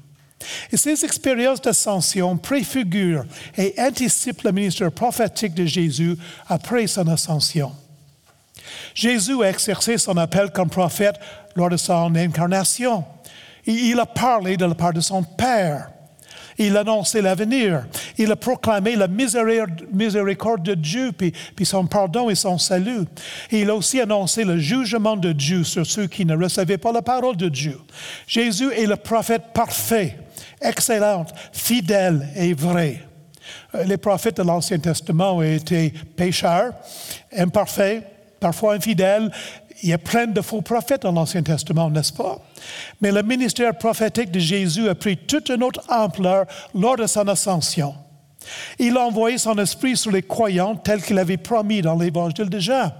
Et 0.72 0.76
ces 0.76 1.04
expériences 1.04 1.60
d'ascension 1.60 2.36
préfigurent 2.36 3.24
et 3.56 3.74
anticipent 3.78 4.42
le 4.42 4.52
ministère 4.52 4.90
prophétique 4.90 5.54
de 5.54 5.66
Jésus 5.66 6.16
après 6.48 6.86
son 6.86 7.06
ascension. 7.08 7.72
Jésus 8.94 9.42
a 9.42 9.50
exercé 9.50 9.98
son 9.98 10.16
appel 10.16 10.50
comme 10.50 10.70
prophète 10.70 11.16
lors 11.54 11.70
de 11.70 11.76
son 11.76 12.14
incarnation. 12.14 13.04
Il 13.66 14.00
a 14.00 14.06
parlé 14.06 14.56
de 14.56 14.64
la 14.64 14.74
part 14.74 14.92
de 14.92 15.00
son 15.00 15.22
Père. 15.22 15.90
Il 16.62 16.76
a 16.76 16.80
annoncé 16.80 17.22
l'avenir. 17.22 17.86
Il 18.18 18.30
a 18.30 18.36
proclamé 18.36 18.94
la 18.94 19.08
miséricorde 19.08 20.62
de 20.62 20.74
Dieu, 20.74 21.10
puis, 21.10 21.32
puis, 21.56 21.64
son 21.64 21.86
pardon 21.86 22.28
et 22.28 22.34
son 22.34 22.58
salut. 22.58 23.06
il 23.50 23.70
a 23.70 23.74
aussi 23.74 23.98
annoncé 23.98 24.44
le 24.44 24.58
jugement 24.58 25.16
de 25.16 25.32
Dieu 25.32 25.64
sur 25.64 25.86
ceux 25.86 26.06
qui 26.06 26.26
ne 26.26 26.36
recevaient 26.36 26.76
pas 26.76 26.92
la 26.92 27.00
parole 27.00 27.38
de 27.38 27.48
Dieu. 27.48 27.78
Jésus 28.26 28.70
est 28.74 28.84
le 28.84 28.96
prophète 28.96 29.54
parfait, 29.54 30.18
excellent, 30.60 31.24
fidèle 31.50 32.28
et 32.36 32.52
vrai. 32.52 33.06
Euh, 33.74 33.84
les 33.84 33.96
prophètes 33.96 34.36
de 34.36 34.42
l'Ancien 34.42 34.78
Testament 34.78 35.42
étaient 35.42 35.94
pécheurs, 36.14 36.74
imparfaits, 37.34 38.04
parfois 38.38 38.74
infidèles. 38.74 39.30
Il 39.82 39.88
y 39.88 39.92
a 39.92 39.98
plein 39.98 40.26
de 40.26 40.40
faux 40.40 40.60
prophètes 40.60 41.02
dans 41.02 41.12
l'Ancien 41.12 41.42
Testament, 41.42 41.90
n'est-ce 41.90 42.12
pas? 42.12 42.38
Mais 43.00 43.12
le 43.12 43.22
ministère 43.22 43.76
prophétique 43.76 44.30
de 44.30 44.38
Jésus 44.38 44.88
a 44.88 44.94
pris 44.94 45.16
toute 45.16 45.48
une 45.48 45.62
autre 45.62 45.82
ampleur 45.88 46.46
lors 46.74 46.96
de 46.96 47.06
son 47.06 47.26
ascension. 47.28 47.94
Il 48.78 48.96
a 48.96 49.00
envoyé 49.00 49.38
son 49.38 49.56
esprit 49.58 49.96
sur 49.96 50.10
les 50.10 50.22
croyants 50.22 50.76
tel 50.76 51.02
qu'il 51.02 51.18
avait 51.18 51.36
promis 51.36 51.82
dans 51.82 51.96
l'évangile 51.96 52.48
de 52.48 52.58
Jean. 52.58 52.92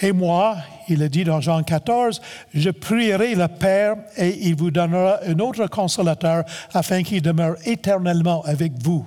Et 0.00 0.12
moi, 0.12 0.56
il 0.88 1.02
a 1.02 1.08
dit 1.08 1.24
dans 1.24 1.40
Jean 1.40 1.62
14, 1.62 2.20
je 2.54 2.70
prierai 2.70 3.34
le 3.34 3.48
Père 3.48 3.96
et 4.16 4.46
il 4.46 4.54
vous 4.54 4.70
donnera 4.70 5.18
un 5.24 5.38
autre 5.40 5.66
consolateur 5.66 6.44
afin 6.72 7.02
qu'il 7.02 7.22
demeure 7.22 7.56
éternellement 7.64 8.42
avec 8.44 8.72
vous. 8.82 9.04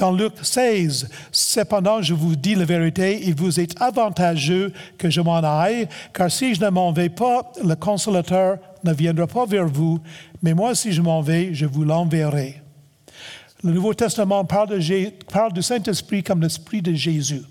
Dans 0.00 0.12
Luc 0.12 0.32
16, 0.40 1.10
cependant, 1.30 2.00
je 2.00 2.14
vous 2.14 2.34
dis 2.34 2.54
la 2.54 2.64
vérité, 2.64 3.20
il 3.22 3.34
vous 3.34 3.60
est 3.60 3.78
avantageux 3.82 4.72
que 4.96 5.10
je 5.10 5.20
m'en 5.20 5.36
aille, 5.40 5.88
car 6.14 6.30
si 6.30 6.54
je 6.54 6.64
ne 6.64 6.70
m'en 6.70 6.90
vais 6.90 7.10
pas, 7.10 7.52
le 7.62 7.74
consolateur 7.74 8.56
ne 8.82 8.94
viendra 8.94 9.26
pas 9.26 9.44
vers 9.44 9.66
vous, 9.66 10.00
mais 10.42 10.54
moi, 10.54 10.74
si 10.74 10.92
je 10.92 11.02
m'en 11.02 11.20
vais, 11.20 11.52
je 11.52 11.66
vous 11.66 11.84
l'enverrai. 11.84 12.62
Le 13.62 13.72
Nouveau 13.72 13.92
Testament 13.92 14.46
parle, 14.46 14.78
du 14.78 15.62
Saint-Esprit 15.62 16.22
comme 16.22 16.40
l'Esprit 16.40 16.80
de 16.80 16.94
Jésus, 16.94 17.42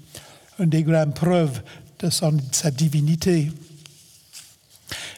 une 0.58 0.70
des 0.70 0.82
grandes 0.82 1.14
preuves 1.14 1.62
de 2.00 2.10
sa 2.10 2.72
divinité. 2.72 3.52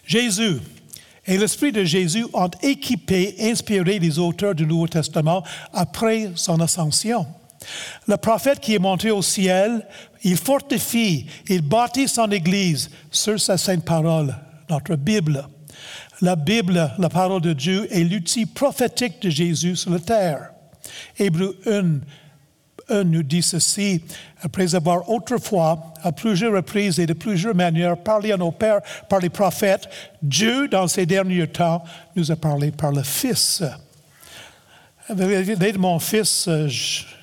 Jésus, 0.06 0.58
et 1.32 1.38
l'Esprit 1.38 1.72
de 1.72 1.86
Jésus 1.86 2.26
ont 2.34 2.52
équipé, 2.62 3.36
inspiré 3.40 4.00
les 4.00 4.20
auteurs 4.20 4.54
du 4.54 4.66
Nouveau 4.66 4.90
Testament 4.90 5.46
après 5.72 6.32
son 6.36 6.60
ascension. 6.60 7.26
Le 8.06 8.18
prophète 8.18 8.60
qui 8.60 8.76
est 8.76 8.80
monté 8.80 9.12
au 9.12 9.22
ciel, 9.22 9.88
il 10.26 10.36
fortifie, 10.36 11.28
il 11.48 11.62
bâtit 11.62 12.10
son 12.10 12.30
Église 12.32 12.92
sur 13.10 13.40
sa 13.40 13.58
sainte 13.58 13.86
parole, 13.86 14.36
notre 14.70 14.98
Bible. 14.98 15.48
La 16.20 16.36
Bible, 16.36 16.92
la 16.98 17.08
parole 17.08 17.42
de 17.42 17.54
Dieu, 17.54 17.88
est 17.90 18.04
l'outil 18.04 18.46
prophétique 18.46 19.22
de 19.22 19.30
Jésus 19.30 19.78
sur 19.78 19.92
la 19.92 20.00
terre. 20.00 20.52
Hébreu 21.18 21.58
1, 21.66 21.72
un 21.72 22.00
nous 22.92 23.24
dit 23.24 23.42
ceci, 23.42 24.04
après 24.42 24.76
avoir 24.76 25.10
autrefois, 25.10 25.94
à 26.04 26.12
plusieurs 26.12 26.54
reprises 26.54 27.00
et 27.00 27.06
de 27.06 27.14
plusieurs 27.14 27.56
manières, 27.56 27.98
parlé 27.98 28.32
à 28.32 28.38
nos 28.38 28.52
pères 28.52 28.82
par 29.10 29.20
les 29.20 29.30
prophètes, 29.30 29.88
Dieu, 30.22 30.68
dans 30.68 30.88
ces 30.88 31.06
derniers 31.06 31.48
temps, 31.48 31.84
nous 32.16 32.32
a 32.32 32.36
parlé 32.36 32.72
par 32.72 32.92
le 32.92 33.04
Fils. 33.04 33.64
Avec 35.10 35.78
mon 35.78 36.00
fils, 36.00 36.48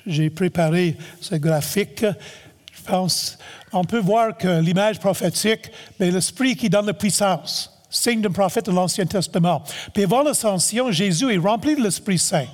j'ai 0.05 0.29
préparé 0.29 0.97
ce 1.21 1.35
graphique. 1.35 2.05
Je 2.05 2.81
pense, 2.83 3.37
on 3.71 3.83
peut 3.83 3.99
voir 3.99 4.37
que 4.37 4.59
l'image 4.59 4.99
prophétique, 4.99 5.71
mais 5.99 6.11
l'esprit 6.11 6.55
qui 6.55 6.69
donne 6.69 6.87
la 6.87 6.93
puissance 6.93 7.78
signe 7.89 8.21
d'un 8.21 8.31
prophète 8.31 8.67
de 8.67 8.71
l'Ancien 8.71 9.05
Testament. 9.05 9.63
Puis 9.93 10.03
avant 10.03 10.21
l'ascension, 10.21 10.91
Jésus 10.91 11.33
est 11.33 11.37
rempli 11.37 11.75
de 11.75 11.81
l'Esprit 11.81 12.19
Saint. 12.19 12.47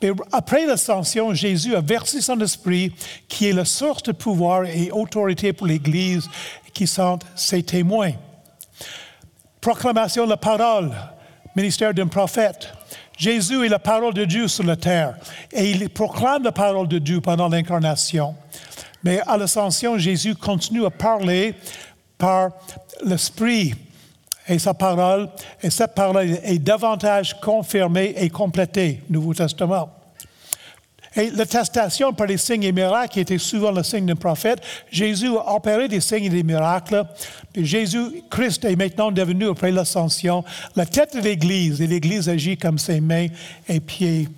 Puis 0.00 0.10
après 0.32 0.66
l'ascension, 0.66 1.34
Jésus 1.34 1.74
a 1.74 1.80
versé 1.80 2.20
son 2.20 2.40
esprit, 2.40 2.92
qui 3.28 3.48
est 3.48 3.52
la 3.52 3.64
source 3.64 4.02
de 4.04 4.12
pouvoir 4.12 4.64
et 4.64 4.90
autorité 4.90 5.52
pour 5.52 5.66
l'Église, 5.66 6.28
qui 6.72 6.86
sont 6.86 7.18
ses 7.34 7.62
témoins. 7.62 8.12
Proclamation 9.60 10.24
de 10.24 10.30
la 10.30 10.38
parole, 10.38 10.92
ministère 11.54 11.92
d'un 11.92 12.06
prophète. 12.06 12.72
Jésus 13.18 13.66
est 13.66 13.68
la 13.68 13.78
parole 13.78 14.14
de 14.14 14.24
Dieu 14.24 14.48
sur 14.48 14.64
la 14.64 14.76
terre 14.76 15.14
et 15.52 15.70
il 15.70 15.90
proclame 15.90 16.42
la 16.42 16.52
parole 16.52 16.88
de 16.88 16.98
Dieu 16.98 17.20
pendant 17.20 17.48
l'incarnation. 17.48 18.34
Mais 19.04 19.20
à 19.26 19.36
l'ascension, 19.36 19.98
Jésus 19.98 20.34
continue 20.34 20.86
à 20.86 20.90
parler 20.90 21.54
par 22.16 22.50
l'Esprit 23.04 23.74
et 24.50 24.58
sa 24.58 24.74
parole, 24.74 25.28
et 25.62 25.70
cette 25.70 25.94
parole 25.94 26.38
est 26.42 26.58
davantage 26.58 27.40
confirmée 27.40 28.14
et 28.16 28.28
complétée, 28.28 29.00
Nouveau 29.08 29.32
Testament. 29.32 29.88
Et 31.16 31.30
l'attestation 31.30 32.12
par 32.12 32.26
les 32.26 32.36
signes 32.36 32.64
et 32.64 32.72
miracles 32.72 33.14
qui 33.14 33.20
était 33.20 33.38
souvent 33.38 33.70
le 33.70 33.82
signe 33.82 34.06
d'un 34.06 34.16
prophète, 34.16 34.60
Jésus 34.90 35.28
a 35.28 35.54
opéré 35.54 35.88
des 35.88 36.00
signes 36.00 36.24
et 36.24 36.30
des 36.30 36.42
miracles. 36.42 37.04
Jésus, 37.56 38.22
Christ 38.30 38.64
est 38.64 38.76
maintenant 38.76 39.10
devenu, 39.10 39.48
après 39.48 39.72
l'ascension, 39.72 40.44
la 40.76 40.86
tête 40.86 41.16
de 41.16 41.20
l'Église. 41.20 41.80
Et 41.80 41.86
l'Église 41.88 42.28
agit 42.28 42.56
comme 42.56 42.78
ses 42.78 43.00
mains 43.00 43.26
et 43.68 43.80
pieds 43.80 44.28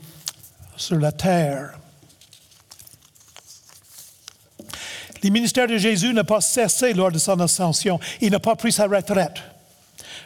sur 0.76 0.98
la 0.98 1.12
terre. 1.12 1.78
Le 5.22 5.30
ministère 5.30 5.68
de 5.68 5.76
Jésus 5.76 6.12
n'a 6.12 6.24
pas 6.24 6.40
cessé 6.40 6.94
lors 6.94 7.12
de 7.12 7.18
son 7.18 7.38
ascension. 7.40 8.00
Il 8.20 8.30
n'a 8.30 8.40
pas 8.40 8.56
pris 8.56 8.72
sa 8.72 8.86
retraite. 8.86 9.42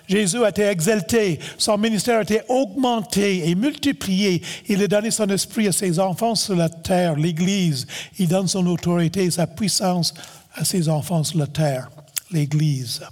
Jésus 0.09 0.45
a 0.45 0.51
été 0.51 0.63
exalté, 0.63 1.41
son 1.59 1.79
ministère 1.79 2.19
a 2.19 2.23
été 2.23 2.43
augmenté 2.49 3.49
et 3.49 3.55
multiplié. 3.55 4.43
Il 4.69 4.83
a 4.83 4.89
donné 4.89 5.11
son 5.11 5.27
esprit 5.29 5.69
à 5.69 5.73
ses 5.73 5.99
enfants 5.99 6.35
sur 6.35 6.55
la 6.55 6.69
terre, 6.69 7.17
l'Église. 7.17 7.87
Il 8.19 8.29
donne 8.29 8.47
son 8.47 8.67
autorité 8.67 9.25
et 9.25 9.31
sa 9.31 9.47
puissance 9.47 10.15
à 10.55 10.65
ses 10.65 10.89
enfants 10.89 11.25
sur 11.25 11.39
la 11.39 11.47
terre, 11.47 11.91
l'Église. 12.31 13.03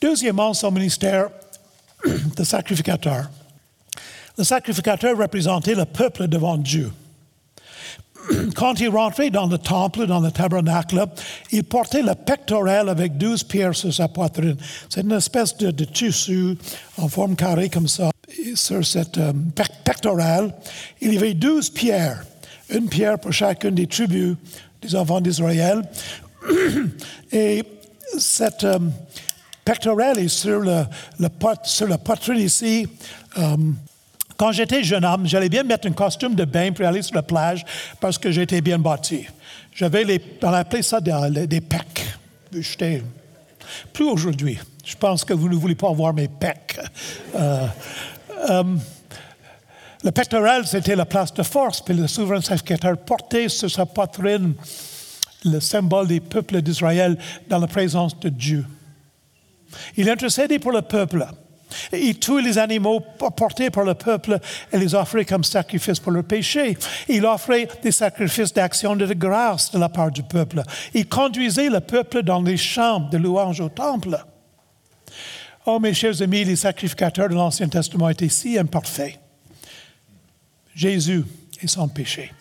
Deuxièmement, 0.00 0.54
son 0.54 0.70
ministère 0.70 1.28
de 2.36 2.44
sacrificateur. 2.44 3.30
Le 4.38 4.44
sacrificateur 4.44 5.16
représentait 5.16 5.74
le 5.74 5.84
peuple 5.84 6.26
devant 6.26 6.56
Dieu. 6.56 6.90
quand 8.56 8.80
il 8.80 8.88
rentrait 8.88 9.30
dans 9.30 9.46
le 9.46 9.58
temple, 9.58 10.06
dans 10.06 10.20
le 10.20 10.30
tabernacle, 10.30 11.04
il 11.50 11.64
portait 11.64 12.02
le 12.02 12.14
pectoral 12.14 12.88
avec 12.88 13.16
douze 13.16 13.42
pierres 13.42 13.74
sur 13.74 13.92
sa 13.92 14.08
poitrine. 14.08 14.56
C'est 14.88 15.02
une 15.02 15.12
espèce 15.12 15.56
de, 15.56 15.84
tissu 15.84 16.56
en 16.98 17.08
forme 17.08 17.36
carrée 17.36 17.68
comme 17.68 17.88
ça. 17.88 18.10
sur 18.54 18.84
cette 18.84 19.18
euh, 19.18 19.32
pectoral, 19.84 20.54
il 21.00 21.14
y 21.14 21.16
avait 21.16 21.34
douze 21.34 21.70
pierres, 21.70 22.24
une 22.70 22.88
pierre 22.88 23.18
pour 23.18 23.32
chacune 23.32 23.74
des 23.74 23.86
tribus 23.86 24.36
des 24.80 24.94
enfants 24.96 25.20
d'Israël. 25.20 25.82
Et 27.32 27.62
cette 28.18 28.64
euh, 28.64 28.78
pectoral 29.64 30.18
est 30.18 30.28
sur, 30.28 30.60
la 30.60 31.98
poitrine 31.98 32.38
ici. 32.38 32.86
Euh, 33.38 33.56
quand 34.36 34.52
j'étais 34.52 34.82
jeune 34.82 35.04
homme, 35.04 35.26
j'allais 35.26 35.48
bien 35.48 35.62
mettre 35.62 35.88
un 35.88 35.92
costume 35.92 36.34
de 36.34 36.44
bain 36.44 36.72
pour 36.72 36.86
aller 36.86 37.02
sur 37.02 37.14
la 37.14 37.22
plage 37.22 37.64
parce 38.00 38.18
que 38.18 38.30
j'étais 38.30 38.60
bien 38.60 38.78
bâti. 38.78 39.26
J'avais 39.74 40.04
les, 40.04 40.20
on 40.42 40.52
appelait 40.52 40.82
ça 40.82 41.00
des, 41.00 41.46
des 41.46 41.60
pecs. 41.60 42.04
J'étais, 42.52 43.02
plus 43.92 44.04
aujourd'hui. 44.04 44.58
Je 44.84 44.96
pense 44.96 45.24
que 45.24 45.32
vous 45.32 45.48
ne 45.48 45.54
voulez 45.54 45.74
pas 45.74 45.92
voir 45.92 46.12
mes 46.12 46.28
pecs. 46.28 46.78
Euh, 47.34 47.66
euh, 48.50 48.76
le 50.04 50.10
pectoral, 50.10 50.66
c'était 50.66 50.96
la 50.96 51.06
place 51.06 51.32
de 51.32 51.42
force, 51.42 51.80
puis 51.80 51.94
le 51.94 52.08
souverain 52.08 52.40
sacrificateur 52.40 52.98
portait 52.98 53.48
sur 53.48 53.70
sa 53.70 53.86
poitrine 53.86 54.54
le 55.44 55.60
symbole 55.60 56.08
des 56.08 56.20
peuples 56.20 56.60
d'Israël 56.60 57.16
dans 57.48 57.58
la 57.58 57.66
présence 57.66 58.18
de 58.18 58.28
Dieu. 58.28 58.64
Il 59.96 60.10
intercédait 60.10 60.58
pour 60.58 60.72
le 60.72 60.82
peuple. 60.82 61.26
Il 61.92 62.18
tuait 62.18 62.42
les 62.42 62.58
animaux 62.58 63.00
portés 63.00 63.70
par 63.70 63.84
le 63.84 63.94
peuple 63.94 64.38
et 64.72 64.78
les 64.78 64.94
offrait 64.94 65.24
comme 65.24 65.44
sacrifice 65.44 66.00
pour 66.00 66.12
leur 66.12 66.24
péché. 66.24 66.76
Il 67.08 67.24
offrait 67.26 67.68
des 67.82 67.92
sacrifices 67.92 68.52
d'action 68.52 68.96
de 68.96 69.06
grâce 69.14 69.70
de 69.70 69.78
la 69.78 69.88
part 69.88 70.10
du 70.10 70.22
peuple. 70.22 70.62
Il 70.94 71.08
conduisait 71.08 71.70
le 71.70 71.80
peuple 71.80 72.22
dans 72.22 72.42
les 72.42 72.56
champs 72.56 73.00
de 73.00 73.18
louange 73.18 73.60
au 73.60 73.68
temple. 73.68 74.18
Oh, 75.66 75.78
mes 75.78 75.94
chers 75.94 76.20
amis, 76.22 76.44
les 76.44 76.56
sacrificateurs 76.56 77.28
de 77.28 77.34
l'Ancien 77.34 77.68
Testament 77.68 78.08
étaient 78.08 78.28
si 78.28 78.58
imparfaits. 78.58 79.18
Jésus 80.74 81.24
est 81.62 81.68
sans 81.68 81.88
péché. 81.88 82.32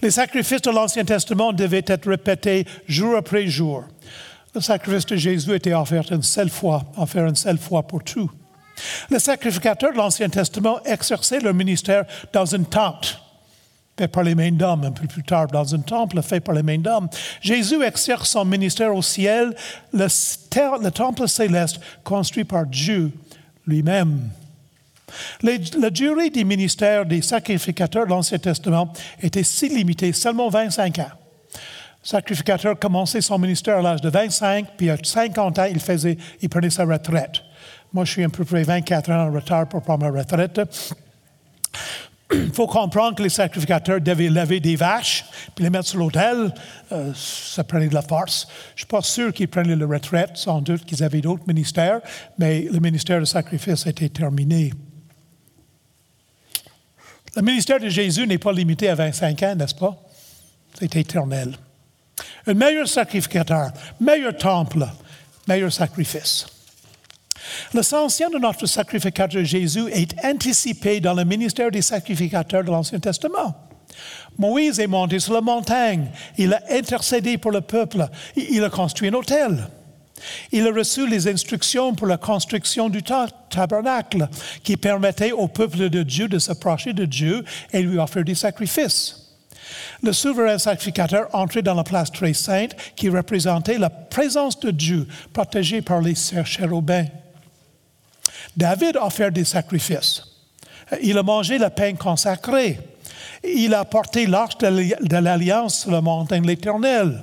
Les 0.00 0.10
sacrifices 0.10 0.62
de 0.62 0.70
l'Ancien 0.70 1.04
Testament 1.04 1.52
devaient 1.52 1.84
être 1.86 2.08
répétés 2.08 2.66
jour 2.86 3.16
après 3.16 3.46
jour. 3.48 3.84
Le 4.54 4.60
sacrifice 4.60 5.06
de 5.06 5.16
Jésus 5.16 5.54
était 5.54 5.72
offert 5.72 6.04
une 6.12 6.22
seule 6.22 6.50
fois, 6.50 6.84
offert 6.96 7.26
une 7.26 7.36
seule 7.36 7.58
fois 7.58 7.82
pour 7.82 8.04
tout. 8.04 8.30
Les 9.10 9.18
sacrificateurs 9.18 9.92
de 9.92 9.96
l'Ancien 9.96 10.28
Testament 10.28 10.82
exerçaient 10.84 11.40
leur 11.40 11.54
ministère 11.54 12.04
dans 12.32 12.44
une 12.44 12.66
tente, 12.66 13.18
fait 13.96 14.08
par 14.08 14.22
les 14.22 14.34
mains 14.34 14.52
d'hommes, 14.52 14.84
un 14.84 14.90
peu 14.90 15.06
plus 15.06 15.22
tard 15.22 15.46
dans 15.46 15.74
un 15.74 15.80
temple 15.80 16.20
fait 16.22 16.40
par 16.40 16.54
les 16.54 16.62
mains 16.62 16.78
d'hommes. 16.78 17.08
Jésus 17.40 17.82
exerce 17.82 18.28
son 18.30 18.44
ministère 18.44 18.94
au 18.94 19.02
ciel, 19.02 19.54
le, 19.92 20.06
le 20.06 20.90
temple 20.90 21.28
céleste 21.28 21.80
construit 22.04 22.44
par 22.44 22.66
Dieu 22.66 23.10
lui-même. 23.66 24.28
La 25.42 25.90
durée 25.90 26.30
du 26.30 26.44
ministère 26.44 27.06
des 27.06 27.22
sacrificateurs 27.22 28.04
de 28.04 28.10
l'Ancien 28.10 28.38
Testament 28.38 28.92
était 29.22 29.42
si 29.42 29.68
limitée, 29.68 30.12
seulement 30.12 30.48
25 30.48 30.98
ans 31.00 31.21
sacrificateur 32.02 32.78
commençait 32.78 33.20
son 33.20 33.38
ministère 33.38 33.78
à 33.78 33.82
l'âge 33.82 34.00
de 34.00 34.10
25, 34.10 34.76
puis 34.76 34.90
à 34.90 34.96
50 35.02 35.58
ans, 35.58 35.66
il, 36.40 36.48
prenait 36.48 36.70
sa 36.70 36.84
retraite. 36.84 37.42
Moi, 37.92 38.04
je 38.04 38.12
suis 38.12 38.24
à 38.24 38.28
peu 38.28 38.44
près 38.44 38.64
24 38.64 39.10
ans 39.10 39.28
en 39.28 39.32
retard 39.32 39.68
pour 39.68 39.82
prendre 39.82 40.10
ma 40.10 40.18
retraite. 40.18 40.60
Il 42.32 42.50
faut 42.54 42.66
comprendre 42.66 43.14
que 43.14 43.22
les 43.22 43.28
sacrificateurs 43.28 44.00
devaient 44.00 44.30
lever 44.30 44.58
des 44.58 44.74
vaches, 44.74 45.24
puis 45.54 45.64
les 45.64 45.70
mettre 45.70 45.86
sur 45.86 45.98
l'autel. 45.98 46.52
Euh, 46.90 47.12
ça 47.14 47.62
prenait 47.62 47.88
de 47.88 47.94
la 47.94 48.02
force. 48.02 48.48
Je 48.70 48.72
ne 48.72 48.78
suis 48.78 48.86
pas 48.86 49.02
sûr 49.02 49.32
qu'ils 49.32 49.48
prenaient 49.48 49.76
la 49.76 49.86
retraite, 49.86 50.30
sans 50.34 50.60
doute 50.60 50.84
qu'ils 50.84 51.04
avaient 51.04 51.20
d'autres 51.20 51.46
ministères, 51.46 52.00
mais 52.38 52.62
le 52.62 52.80
ministère 52.80 53.20
de 53.20 53.26
sacrifice 53.26 53.86
était 53.86 54.08
terminé. 54.08 54.72
Le 57.36 57.42
ministère 57.42 57.78
de 57.78 57.88
Jésus 57.88 58.26
n'est 58.26 58.38
pas 58.38 58.52
limité 58.52 58.88
à 58.88 58.94
25 58.94 59.42
ans, 59.42 59.54
n'est-ce 59.54 59.74
pas? 59.74 59.96
C'est 60.78 60.96
éternel. 60.96 61.56
Un 62.46 62.54
meilleur 62.54 62.88
sacrificateur, 62.88 63.70
meilleur 64.00 64.36
temple, 64.36 64.86
meilleur 65.46 65.72
sacrifice. 65.72 66.46
L'ascension 67.74 68.30
de 68.30 68.38
notre 68.38 68.66
sacrificateur 68.66 69.44
Jésus 69.44 69.88
est 69.92 70.14
anticipée 70.24 71.00
dans 71.00 71.14
le 71.14 71.24
ministère 71.24 71.70
des 71.70 71.82
sacrificateurs 71.82 72.64
de 72.64 72.70
l'Ancien 72.70 72.98
Testament. 72.98 73.54
Moïse 74.38 74.80
est 74.80 74.86
monté 74.86 75.18
sur 75.18 75.34
la 75.34 75.40
montagne. 75.40 76.06
Il 76.38 76.54
a 76.54 76.62
intercédé 76.70 77.38
pour 77.38 77.50
le 77.50 77.60
peuple. 77.60 78.08
Il 78.36 78.64
a 78.64 78.70
construit 78.70 79.08
un 79.08 79.14
hôtel. 79.14 79.68
Il 80.52 80.66
a 80.66 80.72
reçu 80.72 81.08
les 81.08 81.28
instructions 81.28 81.94
pour 81.94 82.06
la 82.06 82.16
construction 82.16 82.88
du 82.88 83.02
tabernacle 83.02 84.28
qui 84.62 84.76
permettait 84.76 85.32
au 85.32 85.48
peuple 85.48 85.90
de 85.90 86.02
Dieu 86.02 86.28
de 86.28 86.38
s'approcher 86.38 86.92
de 86.92 87.04
Dieu 87.04 87.44
et 87.72 87.82
lui 87.82 87.98
offrir 87.98 88.24
des 88.24 88.36
sacrifices. 88.36 89.21
Le 90.02 90.12
souverain 90.12 90.58
sacrificateur 90.58 91.28
entrait 91.32 91.62
dans 91.62 91.74
la 91.74 91.84
place 91.84 92.10
très 92.10 92.34
sainte 92.34 92.74
qui 92.96 93.08
représentait 93.08 93.78
la 93.78 93.90
présence 93.90 94.58
de 94.60 94.70
Dieu 94.70 95.06
protégée 95.32 95.82
par 95.82 96.00
les 96.00 96.14
chérubins. 96.14 97.06
David 98.56 98.96
a 98.96 99.06
offert 99.06 99.32
des 99.32 99.44
sacrifices. 99.44 100.22
Il 101.02 101.16
a 101.16 101.22
mangé 101.22 101.58
le 101.58 101.70
pain 101.70 101.94
consacré. 101.94 102.78
Il 103.44 103.74
a 103.74 103.84
porté 103.84 104.26
l'arche 104.26 104.58
de 104.58 105.16
l'alliance 105.16 105.80
sur 105.82 105.90
la 105.90 106.00
montagne 106.00 106.42
de 106.42 106.48
l'Éternel. 106.48 107.22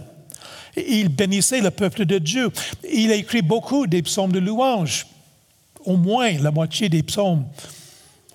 Il 0.76 1.10
bénissait 1.10 1.62
le 1.62 1.72
peuple 1.72 2.06
de 2.06 2.18
Dieu. 2.18 2.52
Il 2.90 3.12
a 3.12 3.16
écrit 3.16 3.42
beaucoup 3.42 3.88
des 3.88 4.02
psaumes 4.02 4.32
de 4.32 4.40
louange. 4.40 5.08
Au 5.86 5.96
moins 5.96 6.32
la 6.40 6.52
moitié 6.52 6.90
des 6.90 7.04
psaumes 7.04 7.46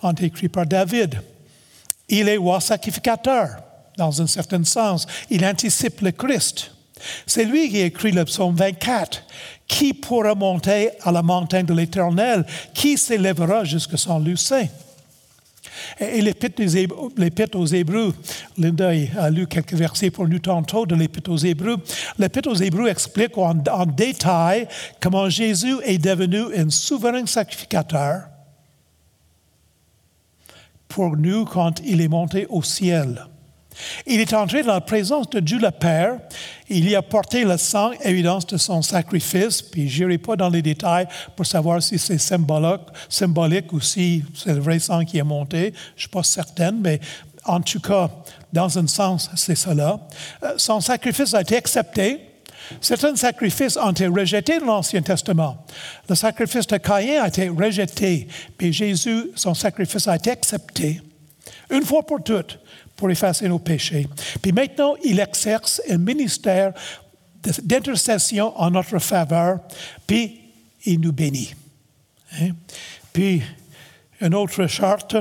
ont 0.02 0.12
été 0.12 0.26
écrits 0.26 0.48
par 0.48 0.66
David. 0.66 1.20
Il 2.08 2.28
est 2.28 2.36
roi 2.36 2.60
sacrificateur 2.60 3.56
dans 3.96 4.22
un 4.22 4.26
certain 4.26 4.64
sens. 4.64 5.06
Il 5.30 5.44
anticipe 5.44 6.00
le 6.00 6.12
Christ. 6.12 6.72
C'est 7.26 7.44
lui 7.44 7.68
qui 7.68 7.80
écrit 7.80 8.12
le 8.12 8.24
psaume 8.24 8.54
24. 8.54 9.22
Qui 9.66 9.94
pourra 9.94 10.34
monter 10.34 10.90
à 11.02 11.12
la 11.12 11.22
montagne 11.22 11.66
de 11.66 11.74
l'Éternel? 11.74 12.44
Qui 12.72 12.98
s'élèvera 12.98 13.64
jusqu'à 13.64 13.96
son 13.96 14.18
lucin? 14.18 14.66
Et 15.98 16.22
l'Épître 16.22 17.58
aux 17.58 17.66
Hébreux, 17.66 18.14
Linda 18.56 18.90
a 19.18 19.30
lu 19.30 19.46
quelques 19.46 19.74
versets 19.74 20.10
pour 20.10 20.28
nous 20.28 20.38
tantôt 20.38 20.86
de 20.86 20.94
l'Épître 20.94 21.30
aux 21.30 21.36
Hébreux. 21.36 21.76
L'Épître 22.18 22.48
aux 22.48 22.54
Hébreux 22.54 22.88
explique 22.88 23.36
en 23.36 23.86
détail 23.86 24.68
comment 25.00 25.28
Jésus 25.28 25.76
est 25.84 25.98
devenu 25.98 26.56
un 26.56 26.70
souverain 26.70 27.26
sacrificateur 27.26 28.22
pour 30.88 31.16
nous 31.16 31.44
quand 31.44 31.80
il 31.84 32.00
est 32.00 32.08
monté 32.08 32.46
au 32.48 32.62
ciel. 32.62 33.26
Il 34.06 34.20
est 34.20 34.32
entré 34.32 34.62
dans 34.62 34.72
la 34.72 34.80
présence 34.80 35.28
de 35.30 35.40
Dieu 35.40 35.58
le 35.58 35.70
Père. 35.70 36.18
Il 36.68 36.88
y 36.88 36.94
a 36.94 37.02
porté 37.02 37.44
le 37.44 37.56
sang, 37.56 37.92
évidence 38.02 38.46
de 38.46 38.56
son 38.56 38.82
sacrifice. 38.82 39.62
Puis 39.62 39.88
je 39.88 40.04
n'irai 40.04 40.18
pas 40.18 40.36
dans 40.36 40.48
les 40.48 40.62
détails 40.62 41.06
pour 41.36 41.46
savoir 41.46 41.82
si 41.82 41.98
c'est 41.98 42.18
symbolique, 42.18 43.72
ou 43.72 43.80
si 43.80 44.24
c'est 44.34 44.54
le 44.54 44.60
vrai 44.60 44.78
sang 44.78 45.04
qui 45.04 45.18
est 45.18 45.24
monté. 45.24 45.72
Je 45.96 45.96
ne 45.96 46.00
suis 46.00 46.08
pas 46.08 46.22
certaine, 46.22 46.80
mais 46.80 47.00
en 47.44 47.60
tout 47.60 47.80
cas, 47.80 48.10
dans 48.52 48.78
un 48.78 48.86
sens, 48.86 49.30
c'est 49.36 49.54
cela. 49.54 50.00
Euh, 50.42 50.54
son 50.56 50.80
sacrifice 50.80 51.34
a 51.34 51.42
été 51.42 51.56
accepté. 51.56 52.20
Certains 52.80 53.14
sacrifices 53.16 53.76
ont 53.76 53.90
été 53.90 54.06
rejetés 54.06 54.58
dans 54.58 54.66
l'Ancien 54.66 55.02
Testament. 55.02 55.66
Le 56.08 56.14
sacrifice 56.14 56.66
de 56.66 56.78
Caïn 56.78 57.22
a 57.22 57.28
été 57.28 57.48
rejeté, 57.48 58.26
puis 58.56 58.72
Jésus, 58.72 59.30
son 59.34 59.52
sacrifice 59.52 60.08
a 60.08 60.16
été 60.16 60.30
accepté. 60.30 61.02
Une 61.70 61.82
fois 61.82 62.02
pour 62.02 62.22
toutes, 62.22 62.58
pour 62.96 63.10
effacer 63.10 63.48
nos 63.48 63.58
péchés. 63.58 64.08
Puis 64.40 64.52
maintenant, 64.52 64.94
il 65.04 65.18
exerce 65.20 65.82
un 65.88 65.98
ministère 65.98 66.72
d'intercession 67.62 68.58
en 68.58 68.70
notre 68.70 68.98
faveur, 68.98 69.60
puis 70.06 70.40
il 70.84 71.00
nous 71.00 71.12
bénit. 71.12 71.54
Hein? 72.40 72.50
Puis, 73.12 73.42
une 74.20 74.34
autre 74.34 74.66
charte, 74.66 75.16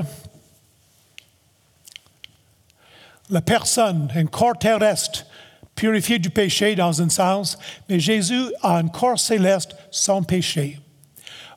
la 3.30 3.40
personne, 3.40 4.10
un 4.14 4.26
corps 4.26 4.58
terrestre, 4.58 5.26
purifié 5.74 6.18
du 6.18 6.30
péché 6.30 6.74
dans 6.74 7.02
un 7.02 7.08
sens, 7.08 7.58
mais 7.88 7.98
Jésus 7.98 8.44
a 8.62 8.76
un 8.78 8.88
corps 8.88 9.18
céleste 9.18 9.74
sans 9.90 10.22
péché. 10.22 10.78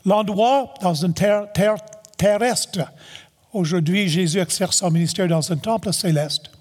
L'endroit 0.06 0.74
dans 0.82 0.94
une 0.94 1.14
terre, 1.14 1.52
terre 1.54 1.76
terrestre 2.18 2.92
Aujourd'hui, 3.58 4.08
Jésus 4.08 4.40
exerce 4.40 4.78
son 4.78 4.92
ministère 4.92 5.28
dans 5.28 5.52
un 5.52 5.58
temple 5.58 5.92
céleste. 5.92 6.52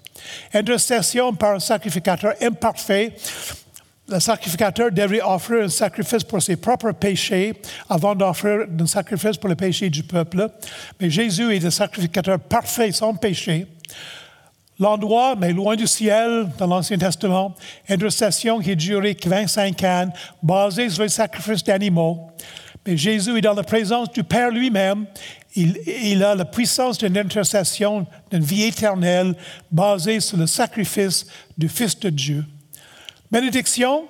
Intercession 0.51 1.31
par 1.31 1.53
un 1.53 1.59
sacrificateur 1.59 2.33
imparfait. 2.41 3.15
Le 4.09 4.19
sacrificateur 4.19 4.91
devrait 4.91 5.21
offrir 5.21 5.65
un 5.65 5.69
sacrifice 5.69 6.23
pour 6.23 6.41
ses 6.41 6.55
propres 6.55 6.93
péchés 6.93 7.53
avant 7.87 8.15
d'offrir 8.15 8.65
un 8.79 8.87
sacrifice 8.87 9.37
pour 9.37 9.47
le 9.47 9.55
péché 9.55 9.91
du 9.91 10.01
peuple. 10.01 10.49
Mais 10.99 11.11
Jésus 11.11 11.55
est 11.55 11.63
un 11.63 11.69
sacrificateur 11.69 12.39
parfait, 12.39 12.91
sans 12.91 13.13
péché. 13.13 13.67
L'endroit, 14.79 15.35
mais 15.39 15.53
loin 15.53 15.75
du 15.75 15.85
ciel, 15.85 16.49
dans 16.57 16.65
l'Ancien 16.65 16.97
Testament, 16.97 17.53
intercession 17.87 18.59
qui 18.59 18.71
a 18.71 18.75
duré 18.75 19.15
25 19.23 19.83
ans, 19.83 20.09
basée 20.41 20.89
sur 20.89 21.03
le 21.03 21.09
sacrifice 21.09 21.63
d'animaux. 21.63 22.31
Mais 22.87 22.97
Jésus 22.97 23.37
est 23.37 23.41
dans 23.41 23.53
la 23.53 23.63
présence 23.63 24.11
du 24.11 24.23
Père 24.23 24.49
lui-même 24.49 25.05
il, 25.57 26.23
a 26.23 26.35
la 26.35 26.45
puissance 26.45 26.97
d'une 26.97 27.17
intercession, 27.17 28.05
d'une 28.31 28.43
vie 28.43 28.63
éternelle 28.63 29.35
basée 29.71 30.19
sur 30.19 30.37
le 30.37 30.47
sacrifice 30.47 31.25
du 31.57 31.67
Fils 31.67 31.99
de 31.99 32.09
Dieu. 32.09 32.45
Bénédiction, 33.31 34.05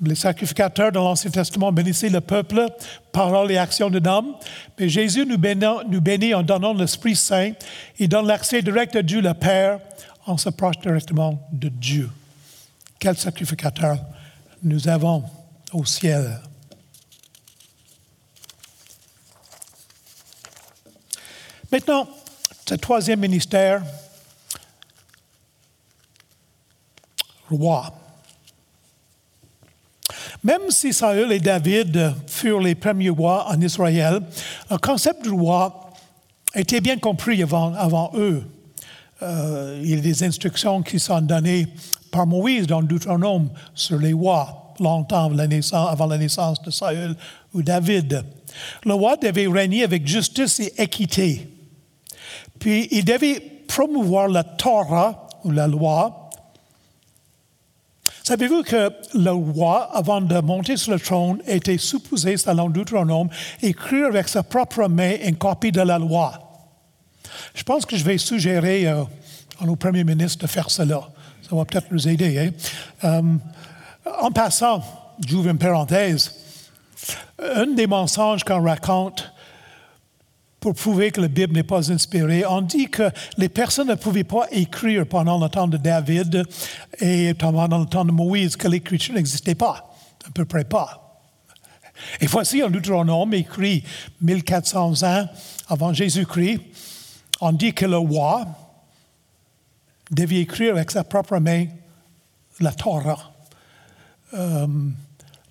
les 0.00 0.14
sacrificateurs 0.14 0.92
dans 0.92 1.02
l'Ancien 1.02 1.30
Testament 1.30 1.72
bénissaient 1.72 2.10
le 2.10 2.20
peuple, 2.20 2.66
paroles 3.12 3.50
et 3.50 3.58
actions 3.58 3.90
de 3.90 3.98
l'homme. 3.98 4.34
Mais 4.78 4.88
Jésus 4.88 5.26
nous 5.26 5.38
bénit, 5.38 5.64
nous 5.88 6.00
bénit 6.00 6.34
en 6.34 6.42
donnant 6.42 6.74
l'Esprit 6.74 7.16
Saint. 7.16 7.52
Il 7.98 8.08
donne 8.08 8.26
l'accès 8.26 8.62
direct 8.62 8.94
à 8.94 9.02
Dieu 9.02 9.20
le 9.20 9.34
Père. 9.34 9.80
On 10.26 10.36
s'approche 10.36 10.78
directement 10.78 11.48
de 11.50 11.68
Dieu. 11.68 12.10
Quel 12.98 13.16
sacrificateur 13.16 13.98
nous 14.62 14.88
avons 14.88 15.24
au 15.72 15.84
ciel? 15.84 16.40
Maintenant, 21.70 22.08
ce 22.66 22.74
troisième 22.74 23.20
ministère, 23.20 23.82
roi. 27.50 27.92
Même 30.44 30.70
si 30.70 30.92
Saül 30.92 31.32
et 31.32 31.40
David 31.40 32.14
furent 32.26 32.60
les 32.60 32.74
premiers 32.74 33.10
rois 33.10 33.46
en 33.50 33.60
Israël, 33.60 34.20
le 34.70 34.78
concept 34.78 35.22
du 35.24 35.30
roi 35.30 35.90
était 36.54 36.80
bien 36.80 36.96
compris 36.96 37.42
avant, 37.42 37.74
avant 37.74 38.12
eux. 38.14 38.42
Euh, 39.22 39.80
il 39.82 39.90
y 39.90 39.94
a 39.94 40.00
des 40.00 40.22
instructions 40.22 40.82
qui 40.82 40.98
sont 40.98 41.20
données 41.20 41.66
par 42.10 42.26
Moïse 42.26 42.66
dans 42.66 42.82
Deutéronome 42.82 43.50
sur 43.74 43.98
les 43.98 44.12
rois, 44.12 44.74
longtemps 44.78 45.30
avant 45.72 46.06
la 46.06 46.18
naissance 46.18 46.62
de 46.62 46.70
Saül 46.70 47.16
ou 47.52 47.62
David. 47.62 48.24
Le 48.84 48.94
roi 48.94 49.16
devait 49.16 49.48
régner 49.48 49.84
avec 49.84 50.06
justice 50.06 50.60
et 50.60 50.72
équité. 50.78 51.48
Puis 52.58 52.88
il 52.90 53.04
devait 53.04 53.40
promouvoir 53.66 54.28
la 54.28 54.44
Torah 54.44 55.28
ou 55.44 55.50
la 55.50 55.66
loi. 55.66 56.30
Savez-vous 58.24 58.62
que 58.62 58.92
le 59.14 59.30
roi, 59.30 59.90
avant 59.94 60.20
de 60.20 60.38
monter 60.40 60.76
sur 60.76 60.92
le 60.92 61.00
trône, 61.00 61.40
était 61.46 61.78
supposé, 61.78 62.36
selon 62.36 62.68
Deutéronome, 62.68 63.28
écrire 63.62 64.08
avec 64.08 64.28
sa 64.28 64.42
propre 64.42 64.86
main 64.86 65.14
une 65.24 65.36
copie 65.36 65.72
de 65.72 65.80
la 65.80 65.98
loi? 65.98 66.32
Je 67.54 67.62
pense 67.62 67.86
que 67.86 67.96
je 67.96 68.04
vais 68.04 68.18
suggérer 68.18 68.86
euh, 68.86 69.04
à 69.60 69.64
nos 69.64 69.76
premiers 69.76 70.04
ministres 70.04 70.42
de 70.42 70.46
faire 70.46 70.70
cela. 70.70 71.08
Ça 71.48 71.56
va 71.56 71.64
peut-être 71.64 71.90
nous 71.90 72.06
aider. 72.06 72.38
Hein? 72.38 72.50
Euh, 73.04 73.38
en 74.20 74.30
passant, 74.30 74.82
j'ouvre 75.26 75.48
une 75.48 75.58
parenthèse, 75.58 76.34
un 77.38 77.66
des 77.66 77.86
mensonges 77.86 78.44
qu'on 78.44 78.62
raconte 78.62 79.32
pour 80.60 80.74
prouver 80.74 81.10
que 81.10 81.20
la 81.20 81.28
Bible 81.28 81.54
n'est 81.54 81.62
pas 81.62 81.90
inspirée, 81.92 82.44
on 82.44 82.62
dit 82.62 82.88
que 82.88 83.10
les 83.36 83.48
personnes 83.48 83.88
ne 83.88 83.94
pouvaient 83.94 84.24
pas 84.24 84.46
écrire 84.50 85.06
pendant 85.06 85.38
le 85.38 85.48
temps 85.48 85.68
de 85.68 85.76
David 85.76 86.44
et 87.00 87.34
pendant 87.34 87.78
le 87.78 87.86
temps 87.86 88.04
de 88.04 88.12
Moïse, 88.12 88.56
que 88.56 88.66
l'écriture 88.68 89.14
n'existait 89.14 89.54
pas, 89.54 89.94
à 90.26 90.30
peu 90.32 90.44
près 90.44 90.64
pas. 90.64 91.20
Et 92.20 92.26
voici 92.26 92.62
un 92.62 92.70
Deutéronome 92.70 93.34
écrit 93.34 93.84
1400 94.20 95.02
ans 95.04 95.28
avant 95.68 95.92
Jésus-Christ, 95.92 96.60
on 97.40 97.52
dit 97.52 97.72
que 97.72 97.86
le 97.86 97.98
roi 97.98 98.46
devait 100.10 100.40
écrire 100.40 100.74
avec 100.74 100.90
sa 100.90 101.04
propre 101.04 101.38
main 101.38 101.66
la 102.60 102.72
Torah. 102.72 103.32
Euh, 104.34 104.66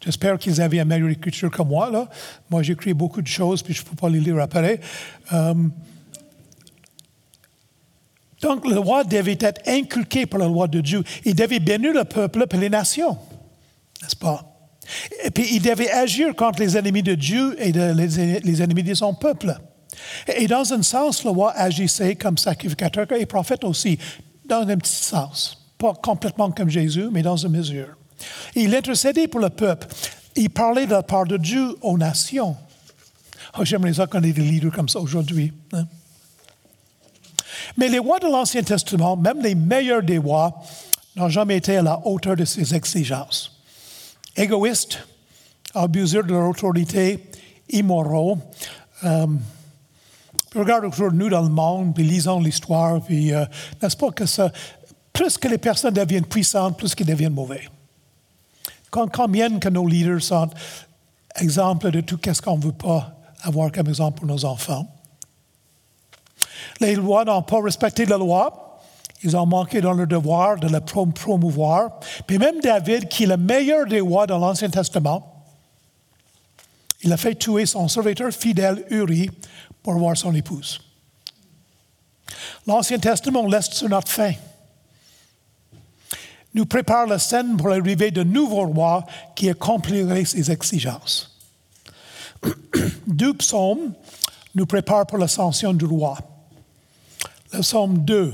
j'espère 0.04 0.38
qu'ils 0.38 0.62
avaient 0.62 0.80
une 0.80 0.88
meilleure 0.88 1.10
écriture 1.10 1.52
que 1.52 1.62
moi. 1.62 1.90
Là. 1.90 2.10
Moi, 2.50 2.64
j'écris 2.64 2.94
beaucoup 2.94 3.22
de 3.22 3.28
choses, 3.28 3.62
puis 3.62 3.74
je 3.74 3.82
ne 3.82 3.88
peux 3.88 3.96
pas 3.96 4.10
les 4.10 4.20
lire 4.20 4.40
après. 4.40 4.80
Euh, 5.34 5.54
donc, 8.42 8.68
le 8.68 8.78
roi 8.78 9.04
devait 9.04 9.38
être 9.40 9.62
inculqué 9.68 10.26
par 10.26 10.40
la 10.40 10.48
loi 10.48 10.68
de 10.68 10.82
Dieu. 10.82 11.04
Il 11.26 11.36
devait 11.36 11.60
bénir 11.60 11.94
le 11.94 12.04
peuple 12.04 12.46
et 12.52 12.58
les 12.58 12.70
nations, 12.70 13.18
n'est-ce 14.02 14.16
pas? 14.16 14.44
Et 15.24 15.32
puis, 15.32 15.48
il 15.52 15.62
devait 15.62 15.92
agir 15.92 16.36
contre 16.36 16.60
les 16.60 16.78
ennemis 16.78 17.04
de 17.04 17.16
Dieu 17.16 17.56
et 17.60 17.72
les 17.72 18.62
ennemis 18.62 18.84
de 18.84 18.94
son 18.94 19.14
peuple. 19.14 19.58
Et 20.36 20.48
dans 20.48 20.72
un 20.74 20.82
sens, 20.82 21.24
le 21.24 21.32
roi 21.32 21.52
agissait 21.54 22.16
comme 22.16 22.38
sacrificateur 22.38 23.12
et 23.12 23.26
prophète 23.26 23.64
aussi, 23.64 23.98
dans 24.46 24.68
un 24.68 24.78
petit 24.78 24.92
sens. 24.92 25.68
Pas 25.78 25.94
complètement 25.94 26.52
comme 26.52 26.70
Jésus, 26.70 27.10
mais 27.12 27.22
dans 27.22 27.38
une 27.38 27.52
mesure. 27.52 27.97
Il 28.56 28.76
intercédait 28.76 29.28
pour 29.28 29.40
le 29.40 29.50
peuple. 29.50 29.88
Il 30.36 30.50
parlait 30.50 30.86
de 30.86 30.92
la 30.92 31.04
part 31.04 31.26
de 31.26 31.38
Dieu 31.38 31.76
aux 31.82 31.98
nations. 31.98 32.56
Oh, 33.58 33.66
J'aimerais 33.66 33.94
ça 33.94 34.08
qu'on 34.08 34.22
ait 34.22 34.32
des 34.32 34.42
leaders 34.42 34.72
comme 34.72 34.90
ça 34.90 35.00
aujourd'hui. 35.00 35.54
Hein. 35.74 35.86
Mais 37.76 37.90
les 37.90 38.00
rois 38.00 38.20
de 38.20 38.28
l'Ancien 38.28 38.64
Testament, 38.64 39.18
même 39.18 39.42
les 39.42 39.56
meilleurs 39.56 40.04
des 40.04 40.18
rois, 40.18 40.62
n'ont 41.16 41.30
jamais 41.30 41.58
été 41.58 41.78
à 41.78 41.82
la 41.82 42.00
hauteur 42.06 42.36
de 42.36 42.46
ces 42.46 42.76
exigences. 42.76 43.60
Égoïstes, 44.36 45.00
abuseurs 45.74 46.24
de 46.24 46.34
leur 46.34 46.50
autorité, 46.50 47.24
immoraux, 47.70 48.38
euh, 49.04 49.28
regarde 50.56 50.86
autour 50.86 51.12
de 51.12 51.18
nous 51.18 51.30
dans 51.30 51.42
le 51.42 51.50
monde, 51.50 51.94
puis 51.96 52.04
lisons 52.04 52.40
l'histoire, 52.40 53.02
puis 53.02 53.34
euh, 53.34 53.46
n'est-ce 53.82 53.98
pas 53.98 54.12
que 54.12 54.26
ça, 54.26 54.52
plus 55.12 55.38
que 55.38 55.48
les 55.48 55.58
personnes 55.58 55.94
deviennent 55.94 56.26
puissantes, 56.26 56.78
plus 56.78 56.94
qu'elles 56.94 57.08
deviennent 57.08 57.34
mauvais. 57.34 57.68
Combien 59.14 59.60
que 59.60 59.70
nos 59.70 59.88
leaders 59.88 60.22
sont 60.22 60.50
exemples 61.40 61.92
de 61.92 62.02
tout 62.02 62.20
ce 62.24 62.42
qu'on 62.42 62.58
ne 62.58 62.64
veut 62.64 62.72
pas 62.72 63.14
avoir 63.44 63.72
comme 63.72 63.88
exemple 63.88 64.20
pour 64.20 64.28
nos 64.28 64.46
enfants. 64.46 64.88
Les 66.80 66.96
lois 66.96 67.24
n'ont 67.26 67.44
pas 67.44 67.62
respecté 67.62 68.06
la 68.06 68.18
loi. 68.18 68.80
Ils 69.24 69.36
ont 69.36 69.46
manqué 69.46 69.82
dans 69.82 69.94
leur 69.94 70.08
devoir 70.08 70.58
de 70.58 70.68
la 70.68 70.82
promouvoir. 70.82 72.00
Puis 72.26 72.38
même 72.38 72.60
David, 72.62 73.08
qui 73.08 73.24
est 73.24 73.28
le 73.28 73.38
meilleur 73.38 73.86
des 73.88 74.00
rois 74.00 74.28
dans 74.28 74.38
l'Ancien 74.38 74.70
Testament, 74.70 75.46
il 77.02 77.14
a 77.14 77.18
fait 77.18 77.36
tuer 77.36 77.66
son 77.66 77.88
serviteur 77.88 78.32
fidèle 78.32 78.86
Uri 78.90 79.30
pour 79.82 79.94
voir 79.94 80.18
son 80.18 80.34
épouse. 80.34 80.82
L'Ancien 82.66 83.00
Testament 83.00 83.48
laisse 83.48 83.70
sur 83.72 83.90
notre 83.90 84.12
fin. 84.12 84.34
Nous 86.58 86.66
prépare 86.66 87.06
la 87.06 87.20
scène 87.20 87.56
pour 87.56 87.70
l'arrivée 87.70 88.10
de 88.10 88.24
nouveaux 88.24 88.66
rois 88.66 89.06
qui 89.36 89.48
accompliraient 89.48 90.26
ces 90.26 90.50
exigences. 90.50 91.38
Deux 93.06 93.36
psaumes 93.36 93.94
nous 94.56 94.66
préparent 94.66 95.06
pour 95.06 95.20
l'ascension 95.20 95.72
du 95.72 95.86
roi. 95.86 96.18
Le 97.54 97.60
psaume 97.60 98.00
2. 98.00 98.34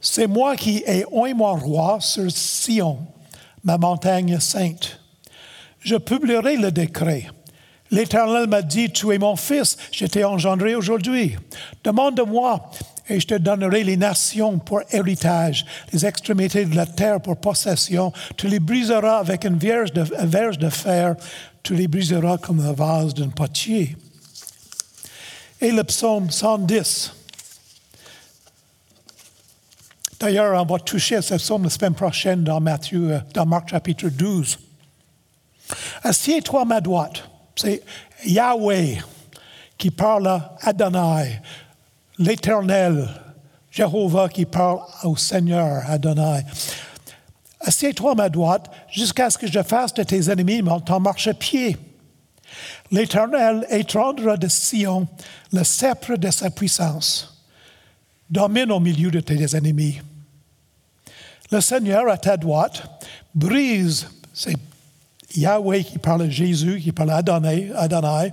C'est 0.00 0.26
moi 0.26 0.56
qui 0.56 0.84
ai 0.86 1.04
oint 1.12 1.34
mon 1.34 1.56
roi 1.56 1.98
sur 2.00 2.30
Sion, 2.30 3.00
ma 3.62 3.76
montagne 3.76 4.40
sainte. 4.40 4.98
Je 5.80 5.96
publierai 5.96 6.56
le 6.56 6.72
décret. 6.72 7.26
L'Éternel 7.90 8.48
m'a 8.48 8.62
dit, 8.62 8.90
tu 8.90 9.12
es 9.12 9.18
mon 9.18 9.36
fils, 9.36 9.76
je 9.92 10.06
t'ai 10.06 10.24
engendré 10.24 10.74
aujourd'hui. 10.74 11.36
Demande-moi 11.84 12.70
et 13.08 13.20
je 13.20 13.26
te 13.26 13.34
donnerai 13.34 13.84
les 13.84 13.96
nations 13.96 14.58
pour 14.58 14.82
héritage, 14.90 15.64
les 15.92 16.04
extrémités 16.04 16.64
de 16.64 16.74
la 16.74 16.86
terre 16.86 17.20
pour 17.20 17.36
possession. 17.36 18.12
Tu 18.36 18.48
les 18.48 18.60
briseras 18.60 19.18
avec 19.18 19.44
une 19.44 19.58
verge 19.58 19.92
de, 19.92 20.02
verge 20.26 20.58
de 20.58 20.68
fer, 20.68 21.16
tu 21.62 21.74
les 21.74 21.88
briseras 21.88 22.38
comme 22.38 22.60
un 22.60 22.72
vase 22.72 23.14
d'un 23.14 23.28
potier. 23.28 23.96
Et 25.60 25.72
le 25.72 25.84
psaume 25.84 26.30
110. 26.30 27.12
D'ailleurs, 30.18 30.60
on 30.60 30.64
va 30.64 30.78
toucher 30.78 31.16
à 31.16 31.22
ce 31.22 31.34
psaume 31.34 31.64
la 31.64 31.70
semaine 31.70 31.94
prochaine 31.94 32.42
dans 32.42 32.60
Matthieu, 32.60 33.12
euh, 33.12 33.20
dans 33.34 33.46
Marc 33.46 33.70
chapitre 33.70 34.08
12. 34.08 34.58
Assieds-toi 36.02 36.62
à 36.62 36.64
ma 36.64 36.80
droite 36.80 37.22
c'est 37.56 37.82
Yahweh 38.24 38.98
qui 39.78 39.90
parle 39.90 40.28
à 40.28 40.56
Adonai, 40.60 41.40
l'Éternel, 42.18 43.08
Jéhovah 43.70 44.28
qui 44.28 44.46
parle 44.46 44.80
au 45.04 45.16
Seigneur 45.16 45.82
Adonai. 45.88 46.44
Assieds-toi 47.60 48.12
à 48.12 48.14
ma 48.14 48.28
droite 48.28 48.70
jusqu'à 48.90 49.28
ce 49.30 49.38
que 49.38 49.46
je 49.46 49.62
fasse 49.62 49.92
de 49.94 50.02
tes 50.02 50.30
ennemis 50.30 50.62
ton 50.84 51.00
marchepied. 51.00 51.76
L'Éternel 52.90 53.66
étendra 53.70 54.36
de 54.36 54.48
Sion 54.48 55.08
le 55.52 55.64
sceptre 55.64 56.16
de 56.16 56.30
sa 56.30 56.50
puissance. 56.50 57.44
Domine 58.30 58.72
au 58.72 58.80
milieu 58.80 59.10
de 59.10 59.20
tes 59.20 59.56
ennemis. 59.56 60.00
Le 61.50 61.60
Seigneur 61.60 62.08
à 62.08 62.18
ta 62.18 62.36
droite 62.36 62.82
brise 63.34 64.08
ses 64.32 64.56
Yahweh 65.36 65.84
qui 65.84 65.98
parle 65.98 66.22
à 66.22 66.30
Jésus, 66.30 66.80
qui 66.82 66.92
parle 66.92 67.10
à 67.10 67.16
Adonai, 67.16 67.70
Adonai, 67.76 68.32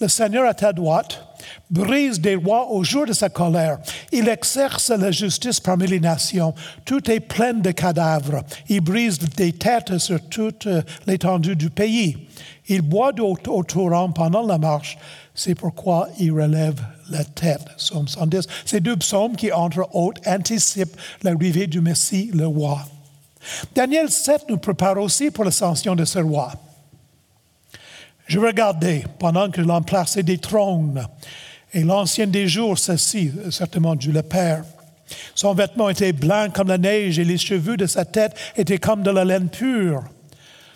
le 0.00 0.08
Seigneur 0.08 0.48
à 0.48 0.54
ta 0.54 0.72
droite, 0.72 1.24
brise 1.70 2.20
des 2.20 2.36
rois 2.36 2.70
au 2.70 2.84
jour 2.84 3.06
de 3.06 3.12
sa 3.12 3.28
colère. 3.28 3.78
Il 4.12 4.28
exerce 4.28 4.90
la 4.90 5.10
justice 5.10 5.60
parmi 5.60 5.86
les 5.86 6.00
nations. 6.00 6.54
Tout 6.84 7.10
est 7.10 7.20
plein 7.20 7.54
de 7.54 7.70
cadavres. 7.70 8.42
Il 8.68 8.80
brise 8.80 9.18
des 9.18 9.52
têtes 9.52 9.98
sur 9.98 10.20
toute 10.28 10.68
l'étendue 11.06 11.56
du 11.56 11.70
pays. 11.70 12.16
Il 12.68 12.82
boit 12.82 13.12
au, 13.18 13.36
au 13.48 13.64
torrent 13.64 14.10
pendant 14.10 14.46
la 14.46 14.58
marche. 14.58 14.98
C'est 15.34 15.54
pourquoi 15.54 16.08
il 16.18 16.32
relève 16.32 16.80
la 17.10 17.24
tête. 17.24 17.64
Psaume 17.76 18.08
110. 18.08 18.46
Ces 18.64 18.80
deux 18.80 18.96
psaumes 18.96 19.36
qui, 19.36 19.50
entre 19.50 19.88
autres, 19.94 20.20
anticipent 20.26 20.96
l'arrivée 21.22 21.66
du 21.66 21.80
Messie, 21.80 22.30
le 22.32 22.46
roi. 22.46 22.84
Daniel 23.74 24.10
7 24.10 24.48
nous 24.48 24.58
prépare 24.58 24.98
aussi 24.98 25.30
pour 25.30 25.44
l'ascension 25.44 25.94
de 25.94 26.04
ce 26.04 26.18
roi. 26.18 26.52
Je 28.26 28.38
regardais 28.38 29.04
pendant 29.18 29.50
que 29.50 29.60
l'on 29.60 29.82
plaçait 29.82 30.22
des 30.22 30.38
trônes, 30.38 31.06
et 31.74 31.82
l'ancien 31.82 32.26
des 32.26 32.48
jours 32.48 32.78
s'assit, 32.78 33.50
certainement 33.50 33.94
Dieu 33.94 34.12
le 34.12 34.22
Père. 34.22 34.64
Son 35.34 35.54
vêtement 35.54 35.90
était 35.90 36.12
blanc 36.12 36.48
comme 36.52 36.68
la 36.68 36.78
neige 36.78 37.18
et 37.18 37.24
les 37.24 37.38
cheveux 37.38 37.76
de 37.76 37.86
sa 37.86 38.04
tête 38.04 38.34
étaient 38.56 38.78
comme 38.78 39.02
de 39.02 39.10
la 39.10 39.24
laine 39.24 39.48
pure. 39.48 40.04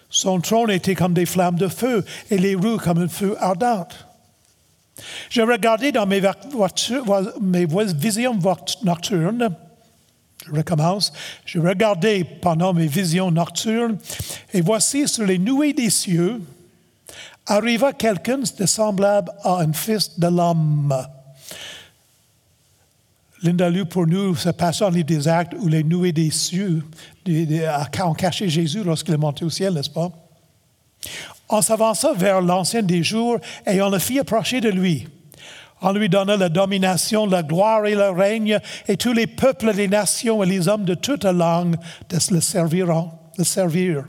Son 0.09 0.41
trône 0.41 0.71
était 0.71 0.95
comme 0.95 1.15
des 1.15 1.27
flammes 1.27 1.57
de 1.57 1.69
feu 1.69 2.05
et 2.31 2.39
les 2.39 2.55
roues 2.55 2.79
comme 2.79 2.99
un 2.99 3.09
feu 3.09 3.37
ardent. 3.41 3.89
Je 5.29 5.43
regardais 5.43 5.93
dans 5.93 6.07
mes, 6.07 6.23
mes 7.41 7.67
visions 7.95 8.39
nocturnes 8.83 9.55
Je 10.47 10.53
recommence. 10.53 11.13
Je 11.45 11.59
regardais 11.59 12.25
pendant 12.25 12.73
mes 12.73 12.87
visions 12.87 13.31
nocturnes, 13.31 13.99
et 14.53 14.61
voici 14.61 15.09
sur 15.09 15.25
les 15.25 15.39
nuées 15.39 15.73
des 15.73 15.91
cieux 15.91 16.41
arriva 17.47 17.93
quelqu'un 17.93 18.39
de 18.39 18.67
semblable 18.67 19.33
à 19.43 19.61
un 19.61 19.73
fils 19.73 20.19
de 20.19 20.27
l'homme. 20.27 20.95
Linda 23.43 23.69
lu 23.69 23.85
pour 23.85 24.07
nous 24.07 24.35
ce 24.35 24.49
passage 24.49 24.89
dans 24.89 24.95
livre 24.95 25.07
des 25.07 25.29
Actes 25.29 25.55
où 25.61 25.69
les 25.69 25.85
nuées 25.85 26.13
des 26.13 26.31
cieux 26.31 26.83
ont 27.29 28.15
caché 28.15 28.49
Jésus 28.49 28.83
lorsqu'il 28.83 29.15
est 29.15 29.19
monté 29.19 29.45
au 29.45 29.51
ciel, 29.51 29.75
n'est-ce 29.75 29.91
pas? 29.91 30.11
En 31.49 31.63
s'avançant 31.63 32.15
vers 32.15 32.41
l'ancien 32.41 32.83
des 32.83 33.03
jours 33.03 33.39
et 33.67 33.81
on 33.83 33.91
le 33.91 33.99
fit 33.99 34.19
approcher 34.19 34.61
de 34.61 34.71
lui. 34.71 35.07
On 35.83 35.93
lui 35.93 36.09
donna 36.09 36.37
la 36.37 36.49
domination, 36.49 37.27
la 37.27 37.43
gloire 37.43 37.87
et 37.87 37.95
le 37.95 38.11
règne, 38.11 38.59
et 38.89 38.97
tous 38.97 39.13
les 39.13 39.27
peuples, 39.27 39.73
les 39.73 39.89
nations 39.89 40.43
et 40.43 40.47
les 40.47 40.69
hommes 40.69 40.85
de 40.85 40.95
toute 40.95 41.25
langue 41.25 41.77
le 42.31 42.41
serviront, 42.41 43.11
le 43.37 43.45
servir. 43.45 44.05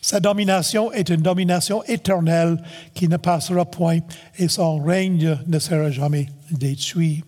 Sa 0.00 0.20
domination 0.20 0.92
est 0.92 1.08
une 1.08 1.22
domination 1.22 1.82
éternelle 1.84 2.62
qui 2.94 3.08
ne 3.08 3.16
passera 3.16 3.64
point, 3.64 4.00
et 4.38 4.48
son 4.48 4.78
règne 4.82 5.38
ne 5.46 5.58
sera 5.58 5.90
jamais 5.90 6.28
détruit. 6.50 7.24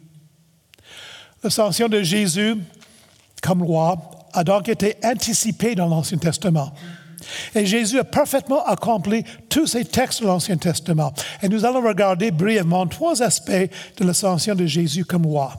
L'ascension 1.42 1.88
de 1.88 2.02
Jésus 2.02 2.56
comme 3.42 3.62
roi 3.62 3.96
a 4.32 4.44
donc 4.44 4.68
été 4.68 4.96
anticipée 5.04 5.74
dans 5.74 5.88
l'Ancien 5.88 6.18
Testament. 6.18 6.72
Et 7.54 7.66
Jésus 7.66 7.98
a 7.98 8.04
parfaitement 8.04 8.64
accompli 8.64 9.24
tous 9.48 9.66
ces 9.66 9.84
textes 9.84 10.22
de 10.22 10.26
l'Ancien 10.26 10.56
Testament. 10.56 11.12
Et 11.42 11.48
nous 11.48 11.64
allons 11.64 11.82
regarder 11.82 12.30
brièvement 12.30 12.86
trois 12.86 13.22
aspects 13.22 13.50
de 13.50 14.04
l'ascension 14.04 14.54
de 14.54 14.66
Jésus 14.66 15.04
comme 15.04 15.26
roi. 15.26 15.54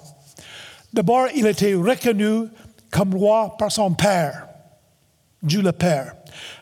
D'abord, 0.93 1.27
il 1.35 1.45
été 1.47 1.73
reconnu 1.73 2.47
comme 2.91 3.15
roi 3.15 3.55
par 3.57 3.71
son 3.71 3.91
Père, 3.91 4.47
Dieu 5.43 5.61
le 5.61 5.71
Père. 5.71 6.13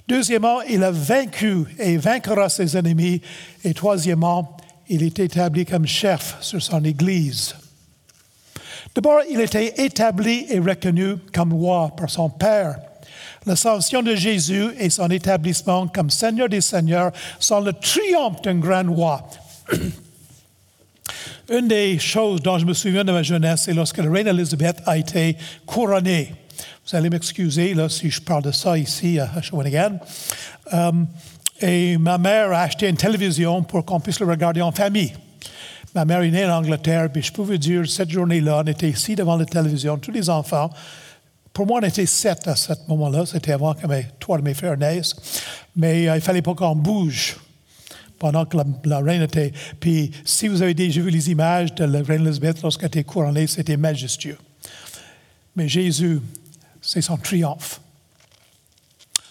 Deuxièmement, 0.08 0.62
il 0.62 0.84
a 0.84 0.92
vaincu 0.92 1.66
et 1.80 1.98
vaincra 1.98 2.50
ses 2.50 2.78
ennemis. 2.78 3.22
Et 3.64 3.74
troisièmement, 3.74 4.58
il 4.88 5.04
est 5.04 5.20
établi 5.20 5.66
comme 5.66 5.88
chef 5.88 6.38
sur 6.42 6.62
son 6.62 6.84
Église. 6.84 7.56
D'abord, 8.94 9.22
il 9.30 9.42
était 9.42 9.84
établi 9.84 10.46
et 10.50 10.60
reconnu 10.60 11.16
comme 11.34 11.54
roi 11.54 11.92
par 11.96 12.10
son 12.10 12.30
Père. 12.30 12.78
L'ascension 13.46 14.02
de 14.02 14.16
Jésus 14.16 14.70
et 14.80 14.90
son 14.90 15.10
établissement 15.10 15.88
comme 15.88 16.10
Seigneur 16.10 16.50
des 16.50 16.62
Seigneurs 16.62 17.12
sont 17.40 17.62
le 17.62 17.74
triomphe 17.74 18.42
d'un 18.42 18.56
grand 18.56 18.92
roi. 18.92 19.30
Une 21.50 21.68
des 21.68 22.00
choses 22.00 22.42
dont 22.42 22.58
je 22.58 22.66
me 22.66 22.74
souviens 22.74 23.04
de 23.04 23.12
ma 23.12 23.22
jeunesse, 23.22 23.64
c'est 23.66 23.74
lorsque 23.74 23.98
la 23.98 24.10
reine 24.10 24.28
Elisabeth 24.28 24.82
a 24.88 24.98
été 24.98 25.38
couronnée. 25.68 26.34
Vous 26.88 26.96
allez 26.96 27.10
m'excuser 27.10 27.76
si 27.90 28.10
je 28.10 28.22
parle 28.22 28.44
de 28.44 28.52
ça 28.52 28.78
ici 28.78 29.20
à 29.20 29.42
Shawinigan. 29.42 30.00
Um, 30.72 31.08
et 31.62 31.98
ma 31.98 32.18
mère 32.18 32.52
a 32.52 32.62
acheté 32.62 32.90
une 32.90 32.98
télévision 32.98 33.62
pour 33.62 33.86
qu'on 33.86 34.00
puisse 34.00 34.20
le 34.20 34.26
regarder 34.26 34.62
en 34.62 34.72
famille. 34.72 35.14
Ma 35.94 36.04
mère 36.04 36.22
est 36.22 36.32
née 36.32 36.46
en 36.46 36.58
Angleterre, 36.58 37.10
puis 37.12 37.22
je 37.22 37.32
peux 37.32 37.44
vous 37.44 37.58
dire, 37.58 37.88
cette 37.90 38.10
journée-là, 38.10 38.64
on 38.66 38.68
était 38.68 38.90
ici 38.90 39.16
devant 39.16 39.38
la 39.38 39.46
télévision, 39.46 39.98
tous 39.98 40.12
les 40.12 40.30
enfants, 40.30 40.70
pour 41.56 41.66
moi, 41.66 41.80
on 41.82 41.88
était 41.88 42.06
sept 42.06 42.50
à 42.50 42.56
ce 42.58 42.74
moment-là. 42.90 43.26
C'était 43.26 43.54
avant 43.54 43.74
que 43.74 43.88
mes, 43.88 44.06
trois 44.20 44.38
de 44.38 44.44
mes 44.44 44.54
frères 44.54 44.78
naissent. 44.78 45.16
Mais 45.74 46.10
euh, 46.10 46.16
il 46.18 46.22
fallait 46.22 46.42
pas 46.42 46.54
qu'on 46.54 46.76
bouge 46.76 47.38
pendant 48.20 48.46
que 48.46 48.58
la, 48.84 49.00
reine 49.00 49.22
était. 49.22 49.54
Puis, 49.80 50.12
si 50.26 50.50
vous 50.50 50.62
avez 50.62 50.74
déjà 50.74 51.00
vu 51.00 51.10
les 51.10 51.32
images 51.32 51.74
de 51.74 51.86
la 51.86 52.02
reine 52.02 52.26
Elisabeth 52.26 52.62
lorsqu'elle 52.62 52.88
était 52.88 53.06
couronnée, 53.06 53.48
c'était 53.48 53.78
majestueux. 53.78 54.38
Mais 55.56 55.70
Jésus, 55.70 56.20
c'est 56.82 57.02
son 57.02 57.16
triomphe. 57.16 57.80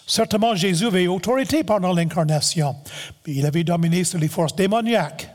Certainement, 0.07 0.55
Jésus 0.55 0.87
avait 0.87 1.05
autorité 1.05 1.63
pendant 1.63 1.93
l'incarnation. 1.93 2.75
Il 3.27 3.45
avait 3.45 3.63
dominé 3.63 4.03
sur 4.03 4.17
les 4.17 4.29
forces 4.29 4.55
démoniaques. 4.55 5.29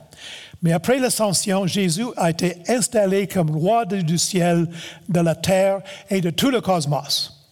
Mais 0.62 0.72
après 0.72 0.98
l'ascension, 0.98 1.66
Jésus 1.66 2.06
a 2.16 2.30
été 2.30 2.58
installé 2.68 3.26
comme 3.26 3.50
roi 3.50 3.86
du 3.86 4.18
ciel, 4.18 4.68
de 5.08 5.20
la 5.20 5.34
terre 5.34 5.80
et 6.10 6.20
de 6.20 6.30
tout 6.30 6.50
le 6.50 6.60
cosmos. 6.60 7.48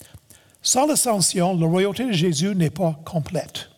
Sans 0.62 0.87
l'ascension, 0.87 1.57
la 1.59 1.66
royauté 1.66 2.05
de 2.05 2.12
Jésus 2.12 2.55
n'est 2.55 2.71
pas 2.71 2.99
complète. 3.05 3.71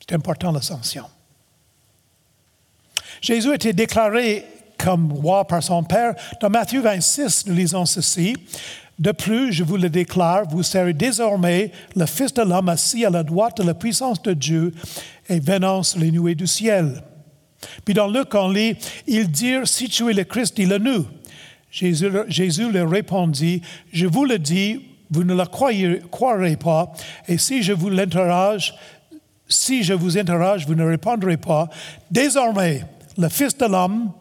C'est 0.00 0.14
important 0.14 0.50
l'ascension. 0.50 1.04
Jésus 3.20 3.50
a 3.50 3.54
été 3.54 3.72
déclaré 3.72 4.44
comme 4.78 5.12
roi 5.12 5.46
par 5.46 5.62
son 5.62 5.82
Père. 5.84 6.14
Dans 6.40 6.50
Matthieu 6.50 6.80
26, 6.80 7.46
nous 7.46 7.54
lisons 7.54 7.86
ceci. 7.86 8.36
De 8.98 9.12
plus, 9.12 9.52
je 9.52 9.62
vous 9.62 9.76
le 9.76 9.90
déclare, 9.90 10.48
vous 10.48 10.62
serez 10.62 10.94
désormais 10.94 11.70
le 11.94 12.06
Fils 12.06 12.32
de 12.32 12.42
l'homme 12.42 12.68
assis 12.68 13.04
à 13.04 13.10
la 13.10 13.22
droite 13.22 13.58
de 13.58 13.62
la 13.62 13.74
puissance 13.74 14.22
de 14.22 14.32
Dieu 14.32 14.74
et 15.28 15.38
venant 15.38 15.82
sur 15.82 16.00
les 16.00 16.10
nuées 16.10 16.34
du 16.34 16.46
ciel. 16.46 17.02
Puis 17.84 17.94
dans 17.94 18.08
Luc, 18.08 18.34
on 18.34 18.48
lit, 18.48 18.76
ils 19.06 19.30
dirent, 19.30 19.66
si 19.66 19.88
tu 19.88 20.10
es 20.10 20.12
le 20.12 20.24
Christ, 20.24 20.56
dis-le 20.56 20.78
nous. 20.78 21.06
Jésus, 21.70 22.70
leur 22.70 22.90
répondit, 22.90 23.60
je 23.92 24.06
vous 24.06 24.24
le 24.24 24.38
dis, 24.38 24.80
vous 25.10 25.24
ne 25.24 25.34
le 25.34 25.44
croirez, 26.08 26.56
pas, 26.56 26.92
et 27.28 27.38
si 27.38 27.62
je 27.62 27.72
vous 27.72 27.90
l'interroge, 27.90 28.74
si 29.48 29.82
je 29.82 29.92
vous 29.92 30.18
interroge, 30.18 30.66
vous 30.66 30.74
ne 30.74 30.84
répondrez 30.84 31.36
pas. 31.36 31.68
Désormais, 32.10 32.84
le 33.16 33.28
Fils 33.28 33.56
de 33.56 33.66
l'homme, 33.66 34.12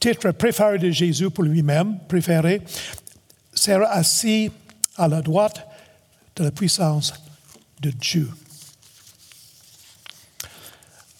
titre 0.00 0.30
préféré 0.30 0.78
de 0.78 0.90
Jésus 0.90 1.30
pour 1.30 1.44
lui-même, 1.44 1.98
préféré, 2.08 2.62
sera 3.52 3.86
assis 3.86 4.50
à 4.96 5.08
la 5.08 5.20
droite 5.20 5.66
de 6.36 6.44
la 6.44 6.50
puissance 6.50 7.12
de 7.80 7.90
Dieu. 7.90 8.30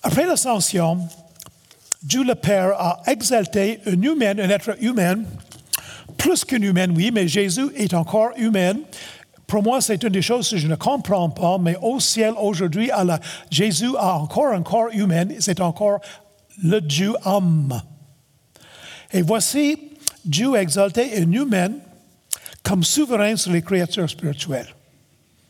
Après 0.03 0.27
l'ascension, 0.27 1.07
Dieu 2.13 2.25
le 2.25 2.35
Père 2.35 2.79
a 2.79 3.01
exalté 3.07 3.81
un 3.87 4.03
humain, 4.03 4.39
un 4.39 4.51
être 4.51 4.77
humain, 4.83 5.21
plus 6.19 6.45
qu'un 6.45 6.61
humain, 6.61 6.89
oui, 6.95 7.11
mais 7.11 7.27
Jésus 7.27 7.71
est 7.75 7.95
encore 7.95 8.33
humain. 8.37 8.75
Pour 9.47 9.63
moi, 9.63 9.81
c'est 9.81 10.03
une 10.03 10.11
des 10.11 10.21
choses 10.21 10.51
que 10.51 10.59
je 10.59 10.69
ne 10.69 10.75
comprends 10.75 11.31
pas, 11.31 11.57
mais 11.57 11.75
au 11.81 12.01
ciel 12.01 12.35
aujourd'hui, 12.39 12.91
Jésus 13.51 13.97
a 13.99 14.17
encore 14.19 14.49
un 14.49 14.61
corps 14.61 14.91
humain, 14.93 15.25
c'est 15.39 15.63
encore 15.63 16.01
le 16.63 16.83
Dieu 16.83 17.15
homme. 17.25 17.81
Et 19.11 19.23
voici, 19.23 19.79
Dieu 20.23 20.55
exalté 20.57 21.17
un 21.17 21.33
humain 21.33 21.71
comme 22.63 22.85
souverain 22.85 23.37
sur 23.37 23.53
les 23.53 23.63
créatures 23.63 24.11
spirituelles, 24.11 24.75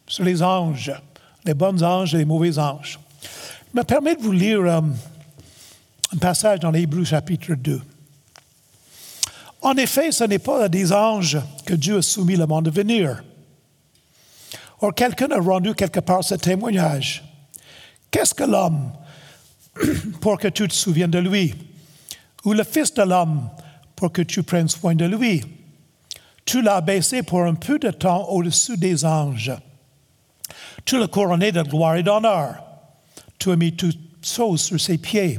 sur 0.07 0.23
les 0.23 0.41
anges, 0.45 0.93
les 1.45 1.55
bons 1.55 1.83
anges 1.83 2.15
et 2.15 2.19
les 2.19 2.25
mauvais 2.25 2.57
anges. 2.57 3.01
Je 3.75 3.81
me 3.81 3.85
permets 3.85 4.15
de 4.15 4.21
vous 4.23 4.31
lire 4.31 4.61
euh, 4.61 4.81
un 6.15 6.19
passage 6.19 6.61
dans 6.61 6.71
l'Hébreu 6.71 7.05
chapitre 7.05 7.55
2. 7.55 7.81
En 9.63 9.77
effet, 9.77 10.13
ce 10.13 10.25
n'est 10.25 10.39
pas 10.39 10.65
à 10.65 10.69
des 10.69 10.93
anges 10.93 11.39
que 11.65 11.75
Dieu 11.75 11.99
a 11.99 12.03
soumis 12.03 12.37
le 12.37 12.47
monde 12.47 12.67
de 12.67 12.71
venir. 12.71 13.23
Or, 14.81 14.93
quelqu'un 14.95 15.31
a 15.31 15.41
rendu 15.41 15.75
quelque 15.75 16.01
part 16.01 16.25
ce 16.25 16.35
témoignage. 16.35 17.25
Qu'est-ce 18.11 18.35
que 18.35 18.45
l'homme 18.45 18.93
pour 20.21 20.39
que 20.39 20.49
tu 20.49 20.67
te 20.69 20.75
souviennes 20.75 21.11
de 21.11 21.19
lui? 21.19 21.55
Ou 22.45 22.53
le 22.53 22.65
Fils 22.65 22.93
de 22.93 23.03
l'homme 23.03 23.49
pour 23.95 24.13
que 24.13 24.23
tu 24.23 24.43
prennes 24.43 24.69
soin 24.69 24.95
de 24.95 25.07
lui? 25.07 25.45
Tu 26.45 26.61
l'as 26.61 26.81
baissé 26.81 27.23
pour 27.23 27.43
un 27.43 27.55
peu 27.55 27.79
de 27.79 27.91
temps 27.91 28.29
au-dessus 28.29 28.77
des 28.77 29.05
anges. 29.05 29.53
Tu 30.85 30.99
l'as 30.99 31.07
couronné 31.07 31.53
de 31.53 31.63
gloire 31.63 31.97
et 31.97 32.03
d'honneur. 32.03 32.63
Tu 33.39 33.53
as 33.53 33.57
mis 33.57 33.75
toutes 33.75 33.99
choses 34.21 34.63
sur 34.63 34.81
ses 34.81 34.99
pieds. 34.99 35.39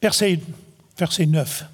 Verset, 0.00 0.40
9. 1.26 1.64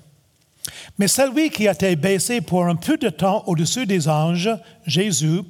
Mais 0.99 1.09
celui 1.09 1.51
qui 1.51 1.69
a 1.69 1.73
été 1.73 1.95
baissé 1.97 2.41
pour 2.41 2.65
un 2.65 2.77
peu 2.77 2.97
de 2.97 3.11
temps 3.11 3.45
au-dessus 3.47 3.87
des 3.87 4.09
anges, 4.09 4.51
Jésus, 4.87 5.43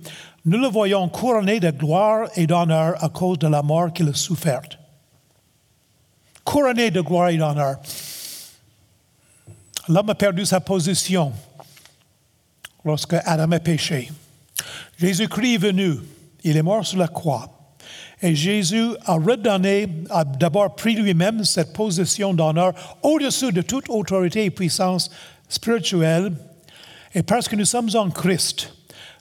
nous 0.44 0.58
le 0.58 0.68
voyons 0.68 1.08
couronné 1.08 1.60
de 1.60 1.70
gloire 1.70 2.28
et 2.36 2.46
d'honneur 2.46 3.02
à 3.02 3.08
cause 3.08 3.38
de 3.38 3.46
la 3.46 3.62
mort 3.62 3.92
qu'il 3.92 4.08
a 4.08 4.14
soufferte. 4.14 4.78
Couronné 6.44 6.90
de 6.90 7.00
gloire 7.00 7.30
et 7.30 7.36
d'honneur. 7.36 7.76
L'homme 9.88 10.10
a 10.10 10.14
perdu 10.14 10.44
sa 10.44 10.60
position 10.60 11.32
lorsque 12.84 13.14
Adam 13.24 13.52
a 13.52 13.60
péché. 13.60 14.10
Jésus-Christ 14.98 15.54
est 15.54 15.58
venu. 15.58 15.96
Il 16.42 16.56
est 16.56 16.62
mort 16.62 16.86
sur 16.86 16.98
la 16.98 17.08
croix. 17.08 17.50
Et 18.24 18.34
Jésus 18.34 18.96
a 19.04 19.16
redonné, 19.16 19.86
a 20.08 20.24
d'abord 20.24 20.74
pris 20.74 20.94
lui-même 20.94 21.44
cette 21.44 21.74
position 21.74 22.32
d'honneur 22.32 22.72
au-dessus 23.02 23.52
de 23.52 23.60
toute 23.60 23.90
autorité 23.90 24.46
et 24.46 24.50
puissance 24.50 25.10
spirituelle. 25.46 26.32
Et 27.14 27.22
parce 27.22 27.48
que 27.48 27.54
nous 27.54 27.66
sommes 27.66 27.90
en 27.94 28.08
Christ, 28.08 28.74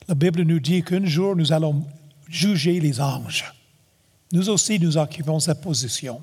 la 0.08 0.14
Bible 0.14 0.40
nous 0.44 0.58
dit 0.58 0.82
qu'un 0.82 1.04
jour 1.04 1.36
nous 1.36 1.52
allons 1.52 1.84
juger 2.30 2.80
les 2.80 2.98
anges. 2.98 3.44
Nous 4.32 4.48
aussi, 4.48 4.80
nous 4.80 4.96
occupons 4.96 5.38
cette 5.38 5.60
position. 5.60 6.22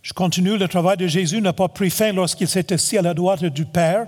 Je 0.00 0.12
continue, 0.12 0.56
le 0.56 0.68
travail 0.68 0.96
de 0.96 1.08
Jésus 1.08 1.40
n'a 1.40 1.52
pas 1.52 1.66
pris 1.66 1.90
fin 1.90 2.12
lorsqu'il 2.12 2.46
s'est 2.46 2.72
assis 2.72 2.98
à 2.98 3.02
la 3.02 3.14
droite 3.14 3.44
du 3.44 3.64
Père. 3.64 4.06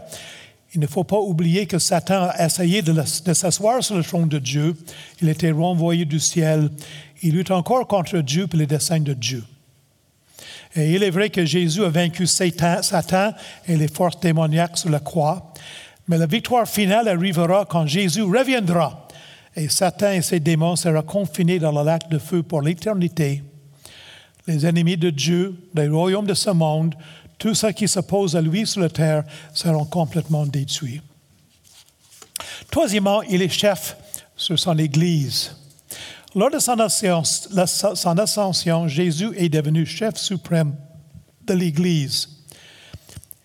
Il 0.75 0.81
ne 0.81 0.87
faut 0.87 1.05
pas 1.05 1.19
oublier 1.19 1.67
que 1.67 1.79
Satan 1.79 2.29
a 2.31 2.47
essayé 2.47 2.83
de, 2.83 3.03
s'asseoir 3.03 3.83
sur 3.83 3.97
le 3.97 4.05
trône 4.05 4.29
de 4.29 4.39
Dieu. 4.39 4.77
Il 5.21 5.29
était 5.29 5.51
renvoyé 5.51 6.05
du 6.05 6.21
ciel. 6.21 6.71
Il 7.23 7.35
lutte 7.35 7.51
encore 7.51 7.87
contre 7.87 8.19
Dieu 8.19 8.47
et 8.53 8.57
les 8.57 8.67
desseins 8.67 9.01
de 9.01 9.15
Dieu. 9.15 9.43
Et 10.77 10.95
il 10.95 11.03
est 11.03 11.11
vrai 11.11 11.31
que 11.31 11.45
Jésus 11.45 11.85
a 11.85 11.89
vaincu 11.89 12.27
Satan, 12.27 13.33
et 13.67 13.77
les 13.77 13.89
forces 13.89 14.21
démoniaques 14.21 14.79
sur 14.79 14.91
la 14.91 15.01
croix, 15.01 15.53
mais 16.07 16.17
la 16.17 16.27
victoire 16.27 16.69
finale 16.69 17.09
arrivera 17.09 17.65
quand 17.69 17.87
Jésus 17.87 18.23
reviendra 18.23 19.09
et 19.57 19.69
Satan 19.69 20.13
et 20.13 20.23
ses 20.23 20.41
démons 20.41 20.77
seront 20.77 21.03
confinés 21.03 21.59
dans 21.59 21.73
le 21.73 21.85
lac 21.85 22.09
de 22.09 22.19
feu 22.19 22.43
pour 22.43 22.63
l'éternité. 22.63 23.43
Les 24.47 24.67
ennemis 24.67 24.97
de 24.97 25.11
Dieu, 25.11 25.55
les 25.75 25.89
royaumes 25.89 26.27
de 26.27 26.35
ce 26.35 26.51
monde, 26.51 26.95
tout 27.41 27.55
ce 27.55 27.69
qui 27.69 27.89
s'oppose 27.89 28.37
à 28.37 28.43
lui 28.43 28.67
sur 28.67 28.83
la 28.83 28.91
terre 28.91 29.25
seront 29.55 29.87
complètement 29.87 30.47
détruits. 30.47 31.01
Troisièmement, 32.71 33.23
il 33.23 33.41
est 33.41 33.49
chef 33.49 33.97
sur 34.37 34.59
son 34.59 34.79
Église. 34.79 35.57
Lors 36.35 36.51
de 36.51 36.59
son 36.59 36.79
ascension, 38.19 38.87
Jésus 38.89 39.31
est 39.37 39.49
devenu 39.49 39.87
chef 39.87 40.17
suprême 40.17 40.77
de 41.47 41.55
l'Église. 41.55 42.29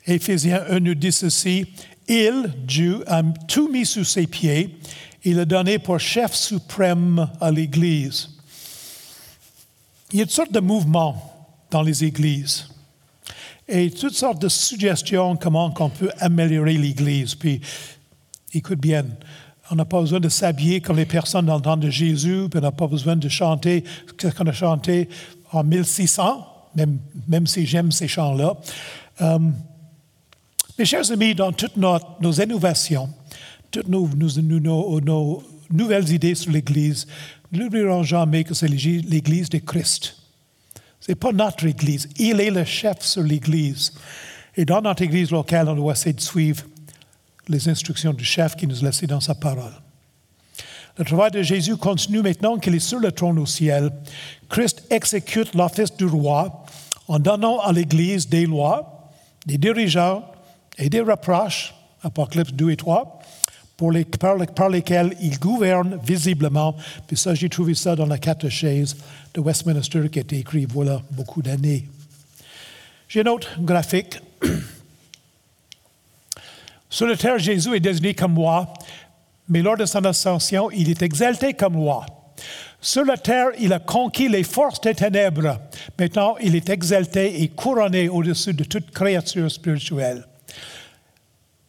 Éphésiens 0.06 0.64
1 0.70 0.80
nous 0.82 0.94
dit 0.94 1.14
ceci, 1.14 1.66
Il, 2.08 2.54
Dieu, 2.68 3.02
a 3.08 3.24
tout 3.48 3.70
mis 3.72 3.86
sous 3.86 4.04
ses 4.04 4.28
pieds, 4.28 4.78
il 5.24 5.40
a 5.40 5.46
donné 5.46 5.80
pour 5.80 6.00
chef 6.02 6.34
suprême 6.34 7.32
à 7.40 7.50
l'Église. 7.50 8.30
Il 10.12 10.20
y 10.20 10.22
a 10.22 10.26
toutes 10.26 10.36
sortes 10.36 10.52
de 10.52 10.60
mouvements 10.60 11.50
dans 11.72 11.82
les 11.82 12.04
églises 12.04 12.75
et 13.68 13.90
toutes 13.90 14.14
sortes 14.14 14.42
de 14.42 14.50
suggestions 14.50 15.36
comment 15.36 15.74
on 15.80 15.90
peut 15.90 16.12
améliorer 16.20 16.74
l'Église. 16.78 17.36
Puis, 17.36 17.62
écoute 18.54 18.80
bien, 18.80 19.06
on 19.72 19.76
n'a 19.76 19.86
pas 19.86 20.00
besoin 20.02 20.20
de 20.20 20.30
s'habiller 20.30 20.82
comme 20.82 20.98
les 20.98 21.06
personnes 21.06 21.48
dans 21.48 21.56
le 21.56 21.62
temps 21.62 21.78
de 21.78 21.90
Jésus, 21.90 22.48
puis 22.50 22.60
on 22.60 22.62
n'a 22.62 22.72
pas 22.72 22.88
besoin 22.88 23.16
de 23.16 23.28
chanter 23.30 23.84
ce 24.20 24.28
qu'on 24.28 24.46
a 24.46 24.52
chanté 24.52 25.10
en 25.52 25.64
1600, 25.64 26.48
même, 26.76 27.00
même 27.28 27.48
si 27.48 27.66
j'aime 27.66 27.92
ces 27.92 28.08
chants-là. 28.08 28.56
Euh, 29.22 29.40
mes 30.78 30.86
chers 30.86 31.10
amis, 31.12 31.34
dans 31.34 31.52
toutes 31.52 31.78
nos, 31.78 31.98
nos 32.20 32.34
innovations, 32.34 33.10
toutes 33.72 33.88
nos, 33.88 34.08
nouvelles 35.72 36.12
idées 36.12 36.36
sur 36.36 36.52
l'Église, 36.52 37.08
n'oublions 37.52 38.04
jamais 38.04 38.44
que 38.44 38.54
c'est 38.54 38.68
l'Église 38.68 39.50
de 39.50 39.58
Christ. 39.58 40.25
Ce 41.00 41.12
n'est 41.12 41.16
pas 41.16 41.32
notre 41.32 41.66
Église. 41.66 42.10
Il 42.18 42.40
est 42.40 42.52
le 42.52 42.64
chef 42.64 43.02
sur 43.02 43.22
l'Église. 43.22 43.94
Et 44.56 44.66
dans 44.66 44.82
notre 44.82 45.04
Église 45.04 45.32
locale, 45.32 45.70
on 45.70 45.76
doit 45.76 45.94
essayer 45.94 46.14
de 46.14 46.22
suivre 46.22 46.64
les 47.48 47.70
instructions 47.70 48.14
du 48.14 48.26
chef 48.26 48.56
qui 48.56 48.68
nous 48.68 48.84
a 48.84 48.88
laissées 48.88 49.08
dans 49.08 49.20
sa 49.20 49.36
parole. 49.36 49.74
Le 50.98 51.04
travail 51.04 51.32
de 51.32 51.42
Jésus 51.42 51.76
continue 51.76 52.22
maintenant 52.22 52.58
qu'il 52.58 52.74
est 52.74 52.80
sur 52.80 53.00
le 53.00 53.12
trône 53.12 53.38
au 53.38 53.46
ciel. 53.46 53.92
Christ 54.50 54.84
exécute 54.90 55.54
l'office 55.54 55.96
du 55.96 56.06
roi 56.06 56.64
en 57.08 57.20
donnant 57.20 57.60
à 57.60 57.74
l'Église 57.74 58.30
des 58.30 58.46
lois, 58.46 59.12
des 59.46 59.58
dirigeants 59.58 60.24
et 60.78 60.90
des 60.90 61.02
reproches, 61.02 61.76
Apocalypse 62.02 62.54
2 62.54 62.72
et 62.72 62.78
3, 62.78 63.20
par, 63.78 64.70
lesquels 64.70 65.16
il 65.22 65.38
gouverne 65.40 66.00
visiblement. 66.04 66.76
Puis 67.08 67.18
ça, 67.18 67.36
j'ai 67.36 67.50
trouvé 67.50 67.76
ça 67.76 67.96
dans 67.96 68.06
la 68.06 68.18
catéchèse 68.18 68.96
de 69.34 69.42
Westminster 69.42 70.10
qui 70.10 70.20
a 70.20 70.22
été 70.22 70.38
écrit 70.40 70.66
voilà 70.66 71.02
beaucoup 71.12 71.42
d'années. 71.42 71.86
J'ai 73.08 73.22
un 73.22 73.28
autre 73.28 73.60
graphique. 73.60 74.20
Sur 76.90 77.08
la 77.08 77.18
terre, 77.18 77.38
Jésus 77.38 77.76
est 77.76 77.80
désigné 77.82 78.14
comme 78.14 78.38
roi, 78.38 78.74
mais 79.50 79.62
lors 79.62 79.78
de 79.78 79.86
son 79.86 80.04
ascension, 80.06 80.72
il 80.72 80.90
est 80.90 81.02
exalté 81.02 81.54
comme 81.54 81.76
roi. 81.76 82.06
Sur 82.80 83.04
la 83.04 83.18
terre, 83.18 83.48
il 83.60 83.74
a 83.74 83.80
conquis 83.80 84.30
les 84.30 84.44
forces 84.44 84.80
des 84.80 84.94
ténèbres. 84.94 85.60
Maintenant, 86.00 86.36
il 86.42 86.56
est 86.56 86.70
exalté 86.70 87.42
et 87.42 87.48
couronné 87.50 88.10
au-dessus 88.10 88.54
de 88.54 88.64
toute 88.64 88.92
créature 88.92 89.52
spirituelle. 89.52 90.26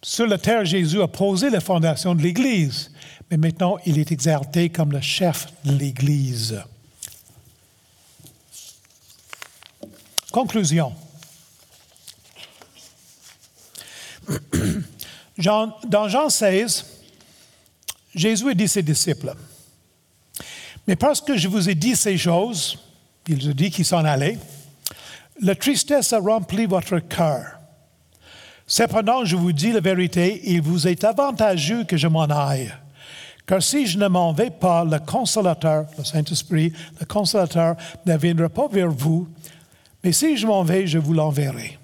Sur 0.08 0.28
la 0.28 0.38
terre, 0.38 0.64
Jésus 0.64 1.02
a 1.02 1.08
posé 1.08 1.50
la 1.50 1.60
fondation 1.60 2.14
de 2.14 2.22
l'Église, 2.22 2.92
mais 3.28 3.36
maintenant 3.36 3.76
il 3.84 3.98
est 3.98 4.12
exalté 4.12 4.68
comme 4.68 4.92
le 4.92 5.00
chef 5.00 5.48
de 5.64 5.72
l'Église. 5.72 6.62
Conclusion. 10.30 10.94
dans 15.38 16.08
Jean 16.08 16.28
16, 16.28 16.86
Jésus 18.14 18.48
a 18.48 18.54
dit 18.54 18.68
ses 18.68 18.84
disciples, 18.84 19.34
mais 20.86 20.94
parce 20.94 21.20
que 21.20 21.36
je 21.36 21.48
vous 21.48 21.68
ai 21.68 21.74
dit 21.74 21.96
ces 21.96 22.16
choses, 22.16 22.78
il 23.26 23.50
a 23.50 23.52
dit 23.52 23.72
qu'il 23.72 23.84
s'en 23.84 24.04
allait, 24.04 24.38
la 25.42 25.56
tristesse 25.56 26.12
a 26.12 26.20
rempli 26.20 26.66
votre 26.66 27.00
cœur. 27.00 27.55
Cependant, 28.66 29.24
je 29.24 29.36
vous 29.36 29.52
dis 29.52 29.72
la 29.72 29.80
vérité, 29.80 30.40
il 30.44 30.60
vous 30.60 30.88
est 30.88 31.04
avantageux 31.04 31.84
que 31.84 31.96
je 31.96 32.08
m'en 32.08 32.24
aille. 32.24 32.72
Car 33.46 33.62
si 33.62 33.86
je 33.86 33.96
ne 33.96 34.08
m'en 34.08 34.32
vais 34.32 34.50
pas, 34.50 34.84
le 34.84 34.98
consolateur, 34.98 35.86
le 35.96 36.02
Saint-Esprit, 36.02 36.72
le 36.98 37.06
consolateur 37.06 37.76
ne 38.04 38.16
viendra 38.16 38.48
pas 38.48 38.66
vers 38.66 38.90
vous, 38.90 39.28
mais 40.02 40.10
si 40.10 40.36
je 40.36 40.48
m'en 40.48 40.64
vais, 40.64 40.86
je 40.88 40.98
vous 40.98 41.12
l'enverrai. 41.12 41.78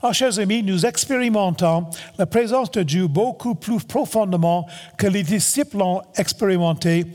Ah, 0.00 0.12
chers 0.12 0.38
amis, 0.38 0.62
nous 0.62 0.86
expérimentons 0.86 1.86
la 2.18 2.26
présence 2.26 2.70
de 2.70 2.84
Dieu 2.84 3.08
beaucoup 3.08 3.56
plus 3.56 3.82
profondément 3.82 4.68
que 4.96 5.08
les 5.08 5.24
disciples 5.24 5.78
l'ont 5.78 6.02
expérimenté 6.16 7.06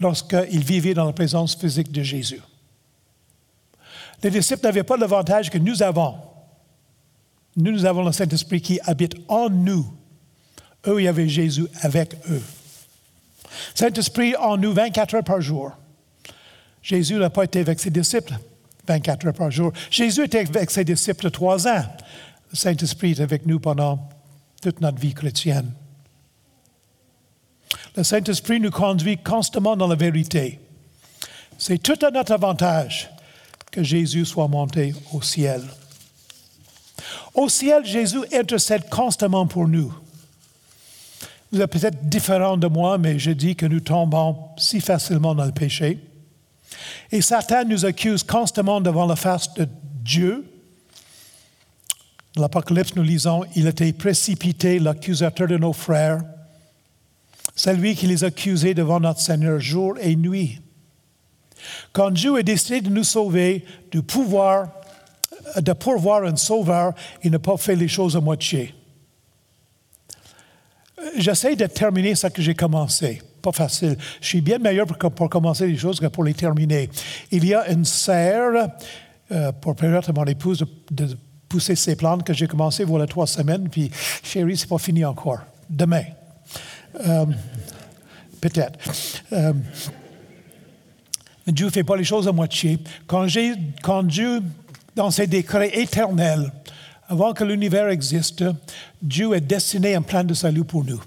lorsqu'ils 0.00 0.64
vivaient 0.64 0.94
dans 0.94 1.04
la 1.04 1.12
présence 1.12 1.54
physique 1.54 1.92
de 1.92 2.02
Jésus. 2.02 2.40
Les 4.22 4.30
disciples 4.30 4.64
n'avaient 4.64 4.82
pas 4.82 4.96
l'avantage 4.96 5.50
que 5.50 5.58
nous 5.58 5.82
avons 5.82 6.14
nous, 7.56 7.72
nous 7.72 7.84
avons 7.84 8.04
le 8.04 8.12
Saint-Esprit 8.12 8.60
qui 8.60 8.78
habite 8.84 9.14
en 9.28 9.48
nous. 9.48 9.86
Eux, 10.86 11.00
il 11.00 11.04
y 11.04 11.08
avait 11.08 11.28
Jésus 11.28 11.66
avec 11.80 12.14
eux. 12.30 12.42
Saint-Esprit 13.74 14.36
en 14.36 14.56
nous 14.56 14.72
24 14.72 15.14
heures 15.14 15.24
par 15.24 15.40
jour. 15.40 15.72
Jésus 16.82 17.14
n'a 17.14 17.30
pas 17.30 17.44
été 17.44 17.60
avec 17.60 17.80
ses 17.80 17.90
disciples 17.90 18.34
24 18.86 19.26
heures 19.26 19.32
par 19.32 19.50
jour. 19.50 19.72
Jésus 19.90 20.24
était 20.24 20.46
avec 20.46 20.70
ses 20.70 20.84
disciples 20.84 21.30
trois 21.30 21.66
ans. 21.66 21.84
Le 22.50 22.56
Saint-Esprit 22.56 23.12
est 23.12 23.20
avec 23.20 23.46
nous 23.46 23.58
pendant 23.58 24.08
toute 24.62 24.80
notre 24.80 25.00
vie 25.00 25.14
chrétienne. 25.14 25.72
Le 27.96 28.04
Saint-Esprit 28.04 28.60
nous 28.60 28.70
conduit 28.70 29.16
constamment 29.16 29.76
dans 29.76 29.88
la 29.88 29.96
vérité. 29.96 30.60
C'est 31.58 31.82
tout 31.82 31.98
à 32.04 32.10
notre 32.10 32.32
avantage 32.32 33.10
que 33.72 33.82
Jésus 33.82 34.26
soit 34.26 34.48
monté 34.48 34.94
au 35.12 35.22
ciel. 35.22 35.62
Au 37.36 37.50
ciel, 37.50 37.84
Jésus 37.84 38.24
intercède 38.32 38.88
constamment 38.88 39.46
pour 39.46 39.68
nous. 39.68 39.92
Vous 41.52 41.60
êtes 41.60 41.70
peut-être 41.70 42.08
différent 42.08 42.56
de 42.56 42.66
moi, 42.66 42.96
mais 42.96 43.18
je 43.18 43.30
dis 43.30 43.54
que 43.54 43.66
nous 43.66 43.80
tombons 43.80 44.36
si 44.56 44.80
facilement 44.80 45.34
dans 45.34 45.44
le 45.44 45.52
péché. 45.52 45.98
Et 47.12 47.20
Satan 47.20 47.64
nous 47.66 47.84
accuse 47.84 48.22
constamment 48.22 48.80
devant 48.80 49.06
la 49.06 49.16
face 49.16 49.52
de 49.54 49.68
Dieu. 50.02 50.50
L'Apocalypse, 52.36 52.96
nous 52.96 53.02
lisons, 53.02 53.44
il 53.54 53.66
était 53.66 53.92
précipité, 53.92 54.78
l'accusateur 54.78 55.46
de 55.46 55.58
nos 55.58 55.74
frères. 55.74 56.22
C'est 57.54 57.74
lui 57.74 57.94
qui 57.94 58.06
les 58.06 58.24
accusait 58.24 58.74
devant 58.74 59.00
notre 59.00 59.20
Seigneur 59.20 59.60
jour 59.60 59.96
et 60.00 60.16
nuit. 60.16 60.60
Quand 61.92 62.10
Dieu 62.10 62.36
a 62.36 62.42
décidé 62.42 62.80
de 62.80 62.90
nous 62.90 63.04
sauver 63.04 63.64
du 63.90 64.02
pouvoir 64.02 64.68
de 65.56 65.72
pourvoir 65.72 66.24
un 66.24 66.36
sauveur, 66.36 66.92
il 67.22 67.30
n'a 67.30 67.38
pas 67.38 67.56
fait 67.56 67.76
les 67.76 67.88
choses 67.88 68.16
à 68.16 68.20
moitié. 68.20 68.74
J'essaie 71.16 71.56
de 71.56 71.66
terminer 71.66 72.14
ce 72.14 72.26
que 72.28 72.42
j'ai 72.42 72.54
commencé. 72.54 73.22
Pas 73.42 73.52
facile. 73.52 73.96
Je 74.20 74.26
suis 74.26 74.40
bien 74.40 74.58
meilleur 74.58 74.86
pour, 74.86 75.30
commencer 75.30 75.66
les 75.66 75.76
choses 75.76 76.00
que 76.00 76.06
pour 76.06 76.24
les 76.24 76.34
terminer. 76.34 76.90
Il 77.30 77.44
y 77.44 77.54
a 77.54 77.70
une 77.70 77.84
serre 77.84 78.70
euh, 79.30 79.52
pour 79.52 79.76
permettre 79.76 80.10
à 80.10 80.12
mon 80.12 80.24
épouse 80.24 80.64
de, 80.90 81.16
pousser 81.48 81.76
ses 81.76 81.94
plantes 81.94 82.24
que 82.24 82.32
j'ai 82.32 82.48
commencé 82.48 82.82
voilà 82.82 83.06
trois 83.06 83.26
semaines, 83.26 83.68
puis 83.68 83.88
chérie, 84.24 84.56
c'est 84.56 84.68
pas 84.68 84.78
fini 84.78 85.04
encore. 85.04 85.38
Demain. 85.70 86.02
Euh, 87.06 87.26
peut-être. 88.40 88.78
Euh, 89.32 89.52
Dieu 91.46 91.66
ne 91.66 91.70
fait 91.70 91.84
pas 91.84 91.96
les 91.96 92.04
choses 92.04 92.26
à 92.26 92.32
moitié. 92.32 92.78
Quand, 93.06 93.26
quand 93.82 94.02
Dieu 94.02 94.42
dans 94.96 95.10
ses 95.10 95.26
décrets 95.26 95.78
éternels, 95.78 96.50
avant 97.08 97.34
que 97.34 97.44
l'univers 97.44 97.88
existe, 97.88 98.44
Dieu 99.00 99.32
a 99.32 99.40
destiné 99.40 99.94
un 99.94 100.02
plan 100.02 100.24
de 100.24 100.34
salut 100.34 100.64
pour 100.64 100.84
nous. 100.84 101.00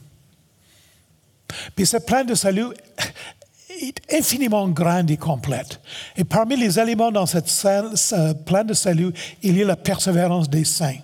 Puis 1.75 1.85
ce 1.85 1.97
plan 1.97 2.23
de 2.23 2.35
salut 2.35 2.67
est 3.81 4.13
infiniment 4.13 4.67
grande 4.69 5.09
et 5.11 5.17
complète. 5.17 5.81
Et 6.15 6.23
parmi 6.23 6.55
les 6.55 6.79
éléments 6.79 7.11
dans 7.11 7.25
cette 7.25 7.49
ce 7.49 8.33
plan 8.33 8.63
de 8.63 8.73
salut, 8.73 9.11
il 9.41 9.57
y 9.57 9.63
a 9.63 9.65
la 9.65 9.75
persévérance 9.75 10.49
des 10.49 10.65
saints. 10.65 10.99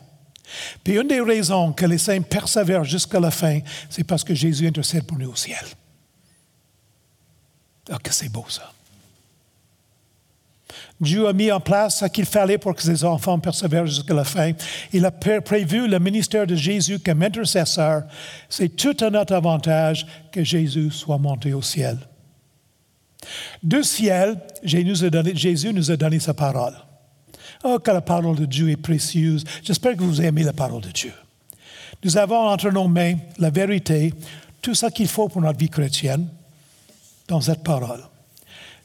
Puis 0.83 0.95
une 0.95 1.07
des 1.07 1.21
raisons 1.21 1.73
que 1.73 1.85
les 1.85 1.97
saints 1.97 2.21
persévèrent 2.21 2.83
jusqu'à 2.83 3.19
la 3.19 3.31
fin, 3.31 3.59
c'est 3.89 4.03
parce 4.03 4.23
que 4.23 4.35
Jésus 4.35 4.67
intercède 4.67 5.03
pour 5.03 5.17
nous 5.17 5.31
au 5.31 5.35
ciel. 5.35 5.65
Ah, 7.89 7.97
que 8.01 8.13
c'est 8.13 8.29
beau 8.29 8.45
ça. 8.47 8.71
Dieu 11.01 11.27
a 11.27 11.33
mis 11.33 11.51
en 11.51 11.59
place 11.59 11.99
ce 11.99 12.05
qu'il 12.05 12.25
fallait 12.25 12.57
pour 12.57 12.73
que 12.73 12.81
ses 12.81 13.03
enfants 13.03 13.37
persévèrent 13.37 13.85
jusqu'à 13.85 14.13
la 14.13 14.23
fin. 14.23 14.53
Il 14.93 15.05
a 15.05 15.11
pré- 15.11 15.41
prévu 15.41 15.87
le 15.89 15.99
ministère 15.99 16.47
de 16.47 16.55
Jésus 16.55 16.99
comme 16.99 17.21
intercesseur. 17.21 18.03
C'est 18.47 18.69
tout 18.77 18.95
à 19.01 19.09
notre 19.09 19.33
avantage 19.33 20.05
que 20.31 20.43
Jésus 20.43 20.91
soit 20.91 21.17
monté 21.17 21.53
au 21.53 21.61
ciel. 21.61 21.97
Du 23.61 23.83
ciel, 23.83 24.39
Jésus 24.63 25.73
nous 25.73 25.91
a 25.91 25.97
donné 25.97 26.19
sa 26.19 26.33
parole. 26.33 26.75
Oh, 27.63 27.79
que 27.79 27.91
la 27.91 28.01
parole 28.01 28.35
de 28.37 28.45
Dieu 28.45 28.69
est 28.69 28.77
précieuse. 28.77 29.43
J'espère 29.63 29.97
que 29.97 30.03
vous 30.03 30.21
aimez 30.21 30.43
la 30.43 30.53
parole 30.53 30.81
de 30.81 30.91
Dieu. 30.91 31.13
Nous 32.03 32.17
avons 32.17 32.47
entre 32.47 32.69
nos 32.69 32.87
mains 32.87 33.15
la 33.39 33.49
vérité, 33.49 34.13
tout 34.61 34.75
ce 34.75 34.85
qu'il 34.87 35.07
faut 35.07 35.27
pour 35.27 35.41
notre 35.41 35.57
vie 35.59 35.69
chrétienne 35.69 36.27
dans 37.27 37.41
cette 37.41 37.63
parole. 37.63 38.03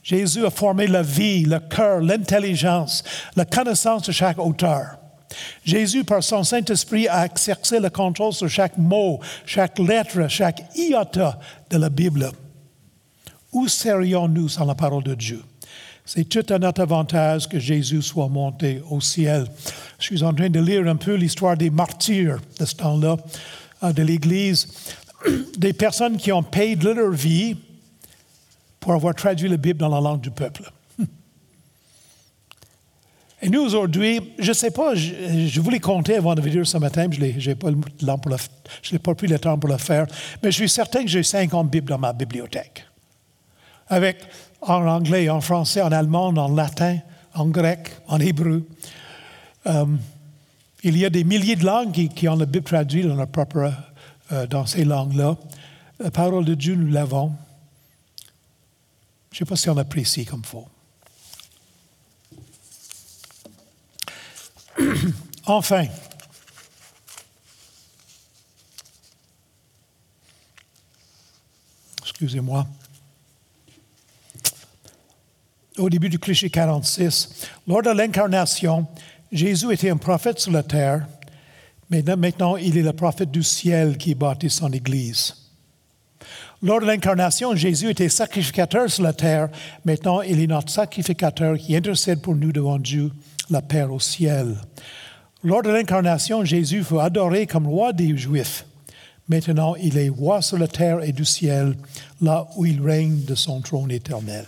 Jésus 0.02 0.44
a 0.44 0.50
formé 0.50 0.86
la 0.86 1.02
vie, 1.02 1.44
le 1.44 1.60
cœur, 1.60 2.00
l'intelligence, 2.00 3.04
la 3.36 3.44
connaissance 3.44 4.02
de 4.02 4.12
chaque 4.12 4.38
auteur. 4.38 4.96
Jésus, 5.64 6.04
par 6.04 6.22
son 6.22 6.42
Saint-Esprit, 6.42 7.06
a 7.08 7.26
exercé 7.26 7.78
le 7.78 7.90
contrôle 7.90 8.32
sur 8.32 8.48
chaque 8.48 8.76
mot, 8.78 9.20
chaque 9.46 9.78
lettre, 9.78 10.28
chaque 10.28 10.62
iota 10.76 11.38
de 11.70 11.76
la 11.76 11.88
Bible. 11.88 12.30
Où 13.52 13.68
serions-nous 13.68 14.48
sans 14.48 14.64
la 14.64 14.74
parole 14.74 15.04
de 15.04 15.14
Dieu? 15.14 15.42
C'est 16.04 16.28
tout 16.28 16.44
à 16.52 16.58
notre 16.58 16.80
avantage 16.80 17.48
que 17.48 17.58
Jésus 17.58 18.02
soit 18.02 18.28
monté 18.28 18.82
au 18.90 19.00
ciel. 19.00 19.46
Je 19.98 20.06
suis 20.06 20.22
en 20.24 20.34
train 20.34 20.50
de 20.50 20.60
lire 20.60 20.86
un 20.88 20.96
peu 20.96 21.14
l'histoire 21.14 21.56
des 21.56 21.70
martyrs 21.70 22.40
de 22.58 22.64
ce 22.64 22.74
temps-là, 22.74 23.16
euh, 23.84 23.92
de 23.92 24.02
l'Église, 24.02 24.66
des 25.56 25.72
personnes 25.72 26.16
qui 26.16 26.32
ont 26.32 26.42
payé 26.42 26.74
de 26.74 26.90
leur 26.90 27.12
vie 27.12 27.56
pour 28.80 28.94
avoir 28.94 29.14
traduit 29.14 29.48
la 29.48 29.56
Bible 29.56 29.78
dans 29.78 29.88
la 29.88 30.00
langue 30.00 30.20
du 30.20 30.30
peuple. 30.30 30.72
Et 33.42 33.48
nous, 33.48 33.62
aujourd'hui, 33.62 34.20
je 34.38 34.48
ne 34.48 34.54
sais 34.54 34.70
pas, 34.70 34.94
je, 34.94 35.46
je 35.46 35.60
voulais 35.60 35.80
compter 35.80 36.16
avant 36.16 36.34
de 36.34 36.40
venir 36.40 36.66
ce 36.66 36.76
matin, 36.76 37.08
je 37.10 37.48
n'ai 37.48 37.54
pas, 37.54 37.70
pas 39.02 39.14
pris 39.14 39.26
le 39.26 39.38
temps 39.38 39.58
pour 39.58 39.70
le 39.70 39.78
faire, 39.78 40.06
mais 40.42 40.50
je 40.50 40.56
suis 40.56 40.68
certain 40.68 41.02
que 41.02 41.08
j'ai 41.08 41.22
50 41.22 41.70
Bibles 41.70 41.88
dans 41.88 41.98
ma 41.98 42.12
bibliothèque. 42.12 42.84
Avec 43.88 44.18
en 44.60 44.86
anglais, 44.86 45.28
en 45.30 45.40
français, 45.40 45.80
en 45.80 45.90
allemand, 45.90 46.28
en 46.28 46.54
latin, 46.54 46.98
en 47.34 47.46
grec, 47.46 47.90
en 48.08 48.20
hébreu. 48.20 48.66
Euh, 49.66 49.86
il 50.82 50.96
y 50.96 51.04
a 51.04 51.10
des 51.10 51.24
milliers 51.24 51.56
de 51.56 51.64
langues 51.64 51.92
qui, 51.92 52.08
qui 52.08 52.28
ont 52.28 52.36
la 52.36 52.46
Bible 52.46 52.64
traduite 52.64 53.06
dans, 53.06 53.16
leur 53.16 53.28
propre, 53.28 53.72
euh, 54.32 54.46
dans 54.46 54.66
ces 54.66 54.84
langues-là. 54.84 55.36
La 55.98 56.10
parole 56.10 56.44
de 56.44 56.54
Dieu, 56.54 56.74
nous 56.74 56.90
l'avons. 56.90 57.32
Je 59.32 59.36
ne 59.36 59.38
sais 59.38 59.44
pas 59.48 59.56
si 59.56 59.70
on 59.70 59.76
apprécie 59.76 60.24
comme 60.24 60.44
faut. 60.44 60.66
enfin, 65.46 65.86
excusez-moi, 72.00 72.66
au 75.78 75.88
début 75.88 76.08
du 76.08 76.18
cliché 76.18 76.50
46, 76.50 77.46
lors 77.66 77.82
de 77.82 77.90
l'incarnation, 77.90 78.86
Jésus 79.32 79.72
était 79.72 79.90
un 79.90 79.96
prophète 79.96 80.40
sur 80.40 80.50
la 80.50 80.62
terre, 80.62 81.06
mais 81.88 82.02
maintenant 82.02 82.56
il 82.56 82.76
est 82.76 82.82
le 82.82 82.92
prophète 82.92 83.30
du 83.30 83.42
ciel 83.42 83.96
qui 83.96 84.14
bâtit 84.14 84.50
son 84.50 84.72
Église. 84.72 85.39
Lors 86.62 86.80
de 86.80 86.86
l'incarnation, 86.86 87.56
Jésus 87.56 87.88
était 87.88 88.10
sacrificateur 88.10 88.90
sur 88.90 89.02
la 89.02 89.14
terre. 89.14 89.48
Maintenant, 89.86 90.20
il 90.20 90.40
est 90.40 90.46
notre 90.46 90.70
sacrificateur 90.70 91.56
qui 91.56 91.74
intercède 91.74 92.20
pour 92.20 92.36
nous 92.36 92.52
devant 92.52 92.78
Dieu, 92.78 93.10
la 93.48 93.62
Père 93.62 93.90
au 93.90 94.00
ciel. 94.00 94.56
Lors 95.42 95.62
de 95.62 95.70
l'incarnation, 95.70 96.44
Jésus 96.44 96.84
fut 96.84 96.98
adoré 96.98 97.46
comme 97.46 97.66
roi 97.66 97.94
des 97.94 98.14
Juifs. 98.14 98.66
Maintenant, 99.26 99.74
il 99.76 99.96
est 99.96 100.10
roi 100.10 100.42
sur 100.42 100.58
la 100.58 100.68
terre 100.68 101.02
et 101.02 101.12
du 101.12 101.24
ciel, 101.24 101.76
là 102.20 102.46
où 102.56 102.66
il 102.66 102.82
règne 102.82 103.24
de 103.24 103.34
son 103.34 103.62
trône 103.62 103.90
éternel. 103.90 104.44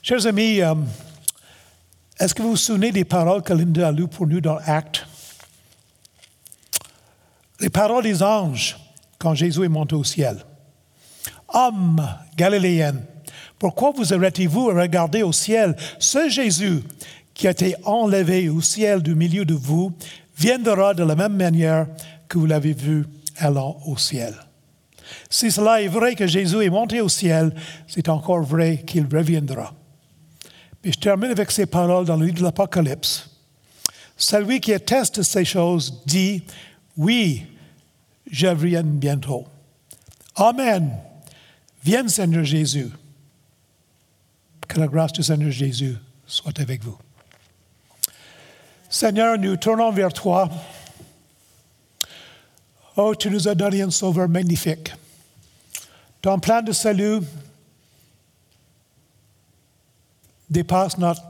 Chers 0.00 0.26
amis, 0.26 0.60
euh, 0.60 0.74
est-ce 2.20 2.34
que 2.34 2.42
vous 2.42 2.50
vous 2.50 2.56
souvenez 2.56 2.92
des 2.92 3.04
paroles 3.04 3.42
que 3.42 3.52
Linda 3.52 3.88
a 3.88 3.92
lues 3.92 4.06
pour 4.06 4.28
nous 4.28 4.40
dans 4.40 4.58
Actes? 4.64 5.06
Les 7.58 7.70
paroles 7.70 8.04
des 8.04 8.22
anges 8.22 8.76
quand 9.22 9.36
Jésus 9.36 9.64
est 9.64 9.68
monté 9.68 9.94
au 9.94 10.02
ciel. 10.02 10.38
Hommes 11.48 12.04
galiléens, 12.36 12.96
pourquoi 13.56 13.92
vous 13.92 14.12
arrêtez-vous 14.12 14.70
à 14.70 14.82
regarder 14.82 15.22
au 15.22 15.30
ciel? 15.30 15.76
Ce 16.00 16.28
Jésus 16.28 16.82
qui 17.32 17.46
a 17.46 17.52
été 17.52 17.76
enlevé 17.84 18.48
au 18.48 18.60
ciel 18.60 19.00
du 19.00 19.14
milieu 19.14 19.44
de 19.44 19.54
vous 19.54 19.92
viendra 20.36 20.92
de 20.92 21.04
la 21.04 21.14
même 21.14 21.36
manière 21.36 21.86
que 22.26 22.36
vous 22.36 22.46
l'avez 22.46 22.72
vu 22.72 23.04
allant 23.36 23.78
au 23.86 23.96
ciel. 23.96 24.34
Si 25.30 25.52
cela 25.52 25.80
est 25.80 25.88
vrai 25.88 26.16
que 26.16 26.26
Jésus 26.26 26.64
est 26.64 26.70
monté 26.70 27.00
au 27.00 27.08
ciel, 27.08 27.54
c'est 27.86 28.08
encore 28.08 28.42
vrai 28.42 28.82
qu'il 28.84 29.06
reviendra. 29.06 29.72
Mais 30.84 30.90
je 30.90 30.98
termine 30.98 31.30
avec 31.30 31.52
ces 31.52 31.66
paroles 31.66 32.06
dans 32.06 32.16
le 32.16 32.26
livre 32.26 32.38
de 32.38 32.42
l'Apocalypse. 32.42 33.30
Celui 34.16 34.60
qui 34.60 34.74
atteste 34.74 35.22
ces 35.22 35.44
choses 35.44 36.02
dit, 36.06 36.42
oui, 36.96 37.46
je 38.30 38.48
viens 38.48 38.82
bientôt. 38.82 39.46
Amen. 40.36 40.98
Viens 41.84 42.08
Seigneur 42.08 42.44
Jésus. 42.44 42.90
Que 44.68 44.80
la 44.80 44.86
grâce 44.86 45.12
du 45.12 45.22
Seigneur 45.22 45.50
Jésus 45.50 45.96
soit 46.26 46.58
avec 46.60 46.82
vous. 46.82 46.96
Seigneur, 48.88 49.38
nous 49.38 49.56
tournons 49.56 49.90
vers 49.90 50.12
toi. 50.12 50.48
Oh, 52.96 53.14
tu 53.14 53.30
nous 53.30 53.48
as 53.48 53.54
donné 53.54 53.82
un 53.82 53.90
sauveur 53.90 54.28
magnifique. 54.28 54.92
Ton 56.20 56.38
plan 56.38 56.62
de 56.62 56.72
salut 56.72 57.20
dépasse 60.48 60.98
notre, 60.98 61.22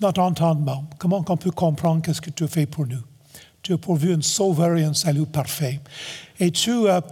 notre 0.00 0.20
entendement. 0.20 0.84
Comment 0.98 1.24
on 1.26 1.36
peut 1.36 1.50
comprendre 1.50 2.02
qu'est-ce 2.02 2.20
que 2.20 2.30
tu 2.30 2.46
fais 2.46 2.66
pour 2.66 2.86
nous? 2.86 3.02
Tu 3.62 3.72
as 3.72 3.78
pourvu 3.78 4.14
un 4.14 4.22
sauveur 4.22 4.76
et 4.76 4.84
un 4.84 4.94
salut 4.94 5.26
parfait. 5.26 5.80
Et 6.40 6.50
tu 6.50 6.88
as 6.88 7.02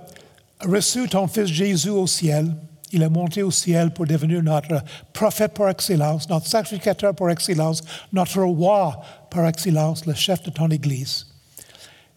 reçu 0.60 1.08
ton 1.08 1.28
Fils 1.28 1.46
Jésus 1.46 1.90
au 1.90 2.06
ciel. 2.06 2.54
Il 2.92 3.02
est 3.02 3.08
monté 3.08 3.42
au 3.42 3.52
ciel 3.52 3.92
pour 3.92 4.06
devenir 4.06 4.42
notre 4.42 4.82
prophète 5.12 5.54
par 5.54 5.68
excellence, 5.68 6.28
notre 6.28 6.46
sacrificateur 6.46 7.14
par 7.14 7.30
excellence, 7.30 7.82
notre 8.12 8.42
roi 8.42 9.00
par 9.30 9.46
excellence, 9.46 10.06
le 10.06 10.14
chef 10.14 10.42
de 10.42 10.50
ton 10.50 10.68
Église. 10.70 11.26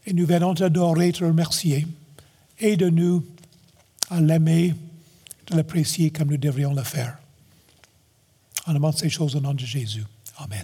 Et 0.05 0.13
nous 0.13 0.25
venons 0.25 0.55
t'adorer, 0.55 1.11
te 1.11 1.23
remercier. 1.23 1.87
Aide-nous 2.59 3.23
à 4.09 4.19
l'aimer, 4.19 4.73
de 5.47 5.57
l'apprécier 5.57 6.09
comme 6.09 6.29
nous 6.29 6.37
devrions 6.37 6.73
le 6.73 6.83
faire. 6.83 7.17
On 8.65 8.73
demande 8.73 8.97
ces 8.97 9.09
choses 9.09 9.35
au 9.35 9.41
nom 9.41 9.53
de 9.53 9.59
Jésus. 9.59 10.05
Amen. 10.37 10.63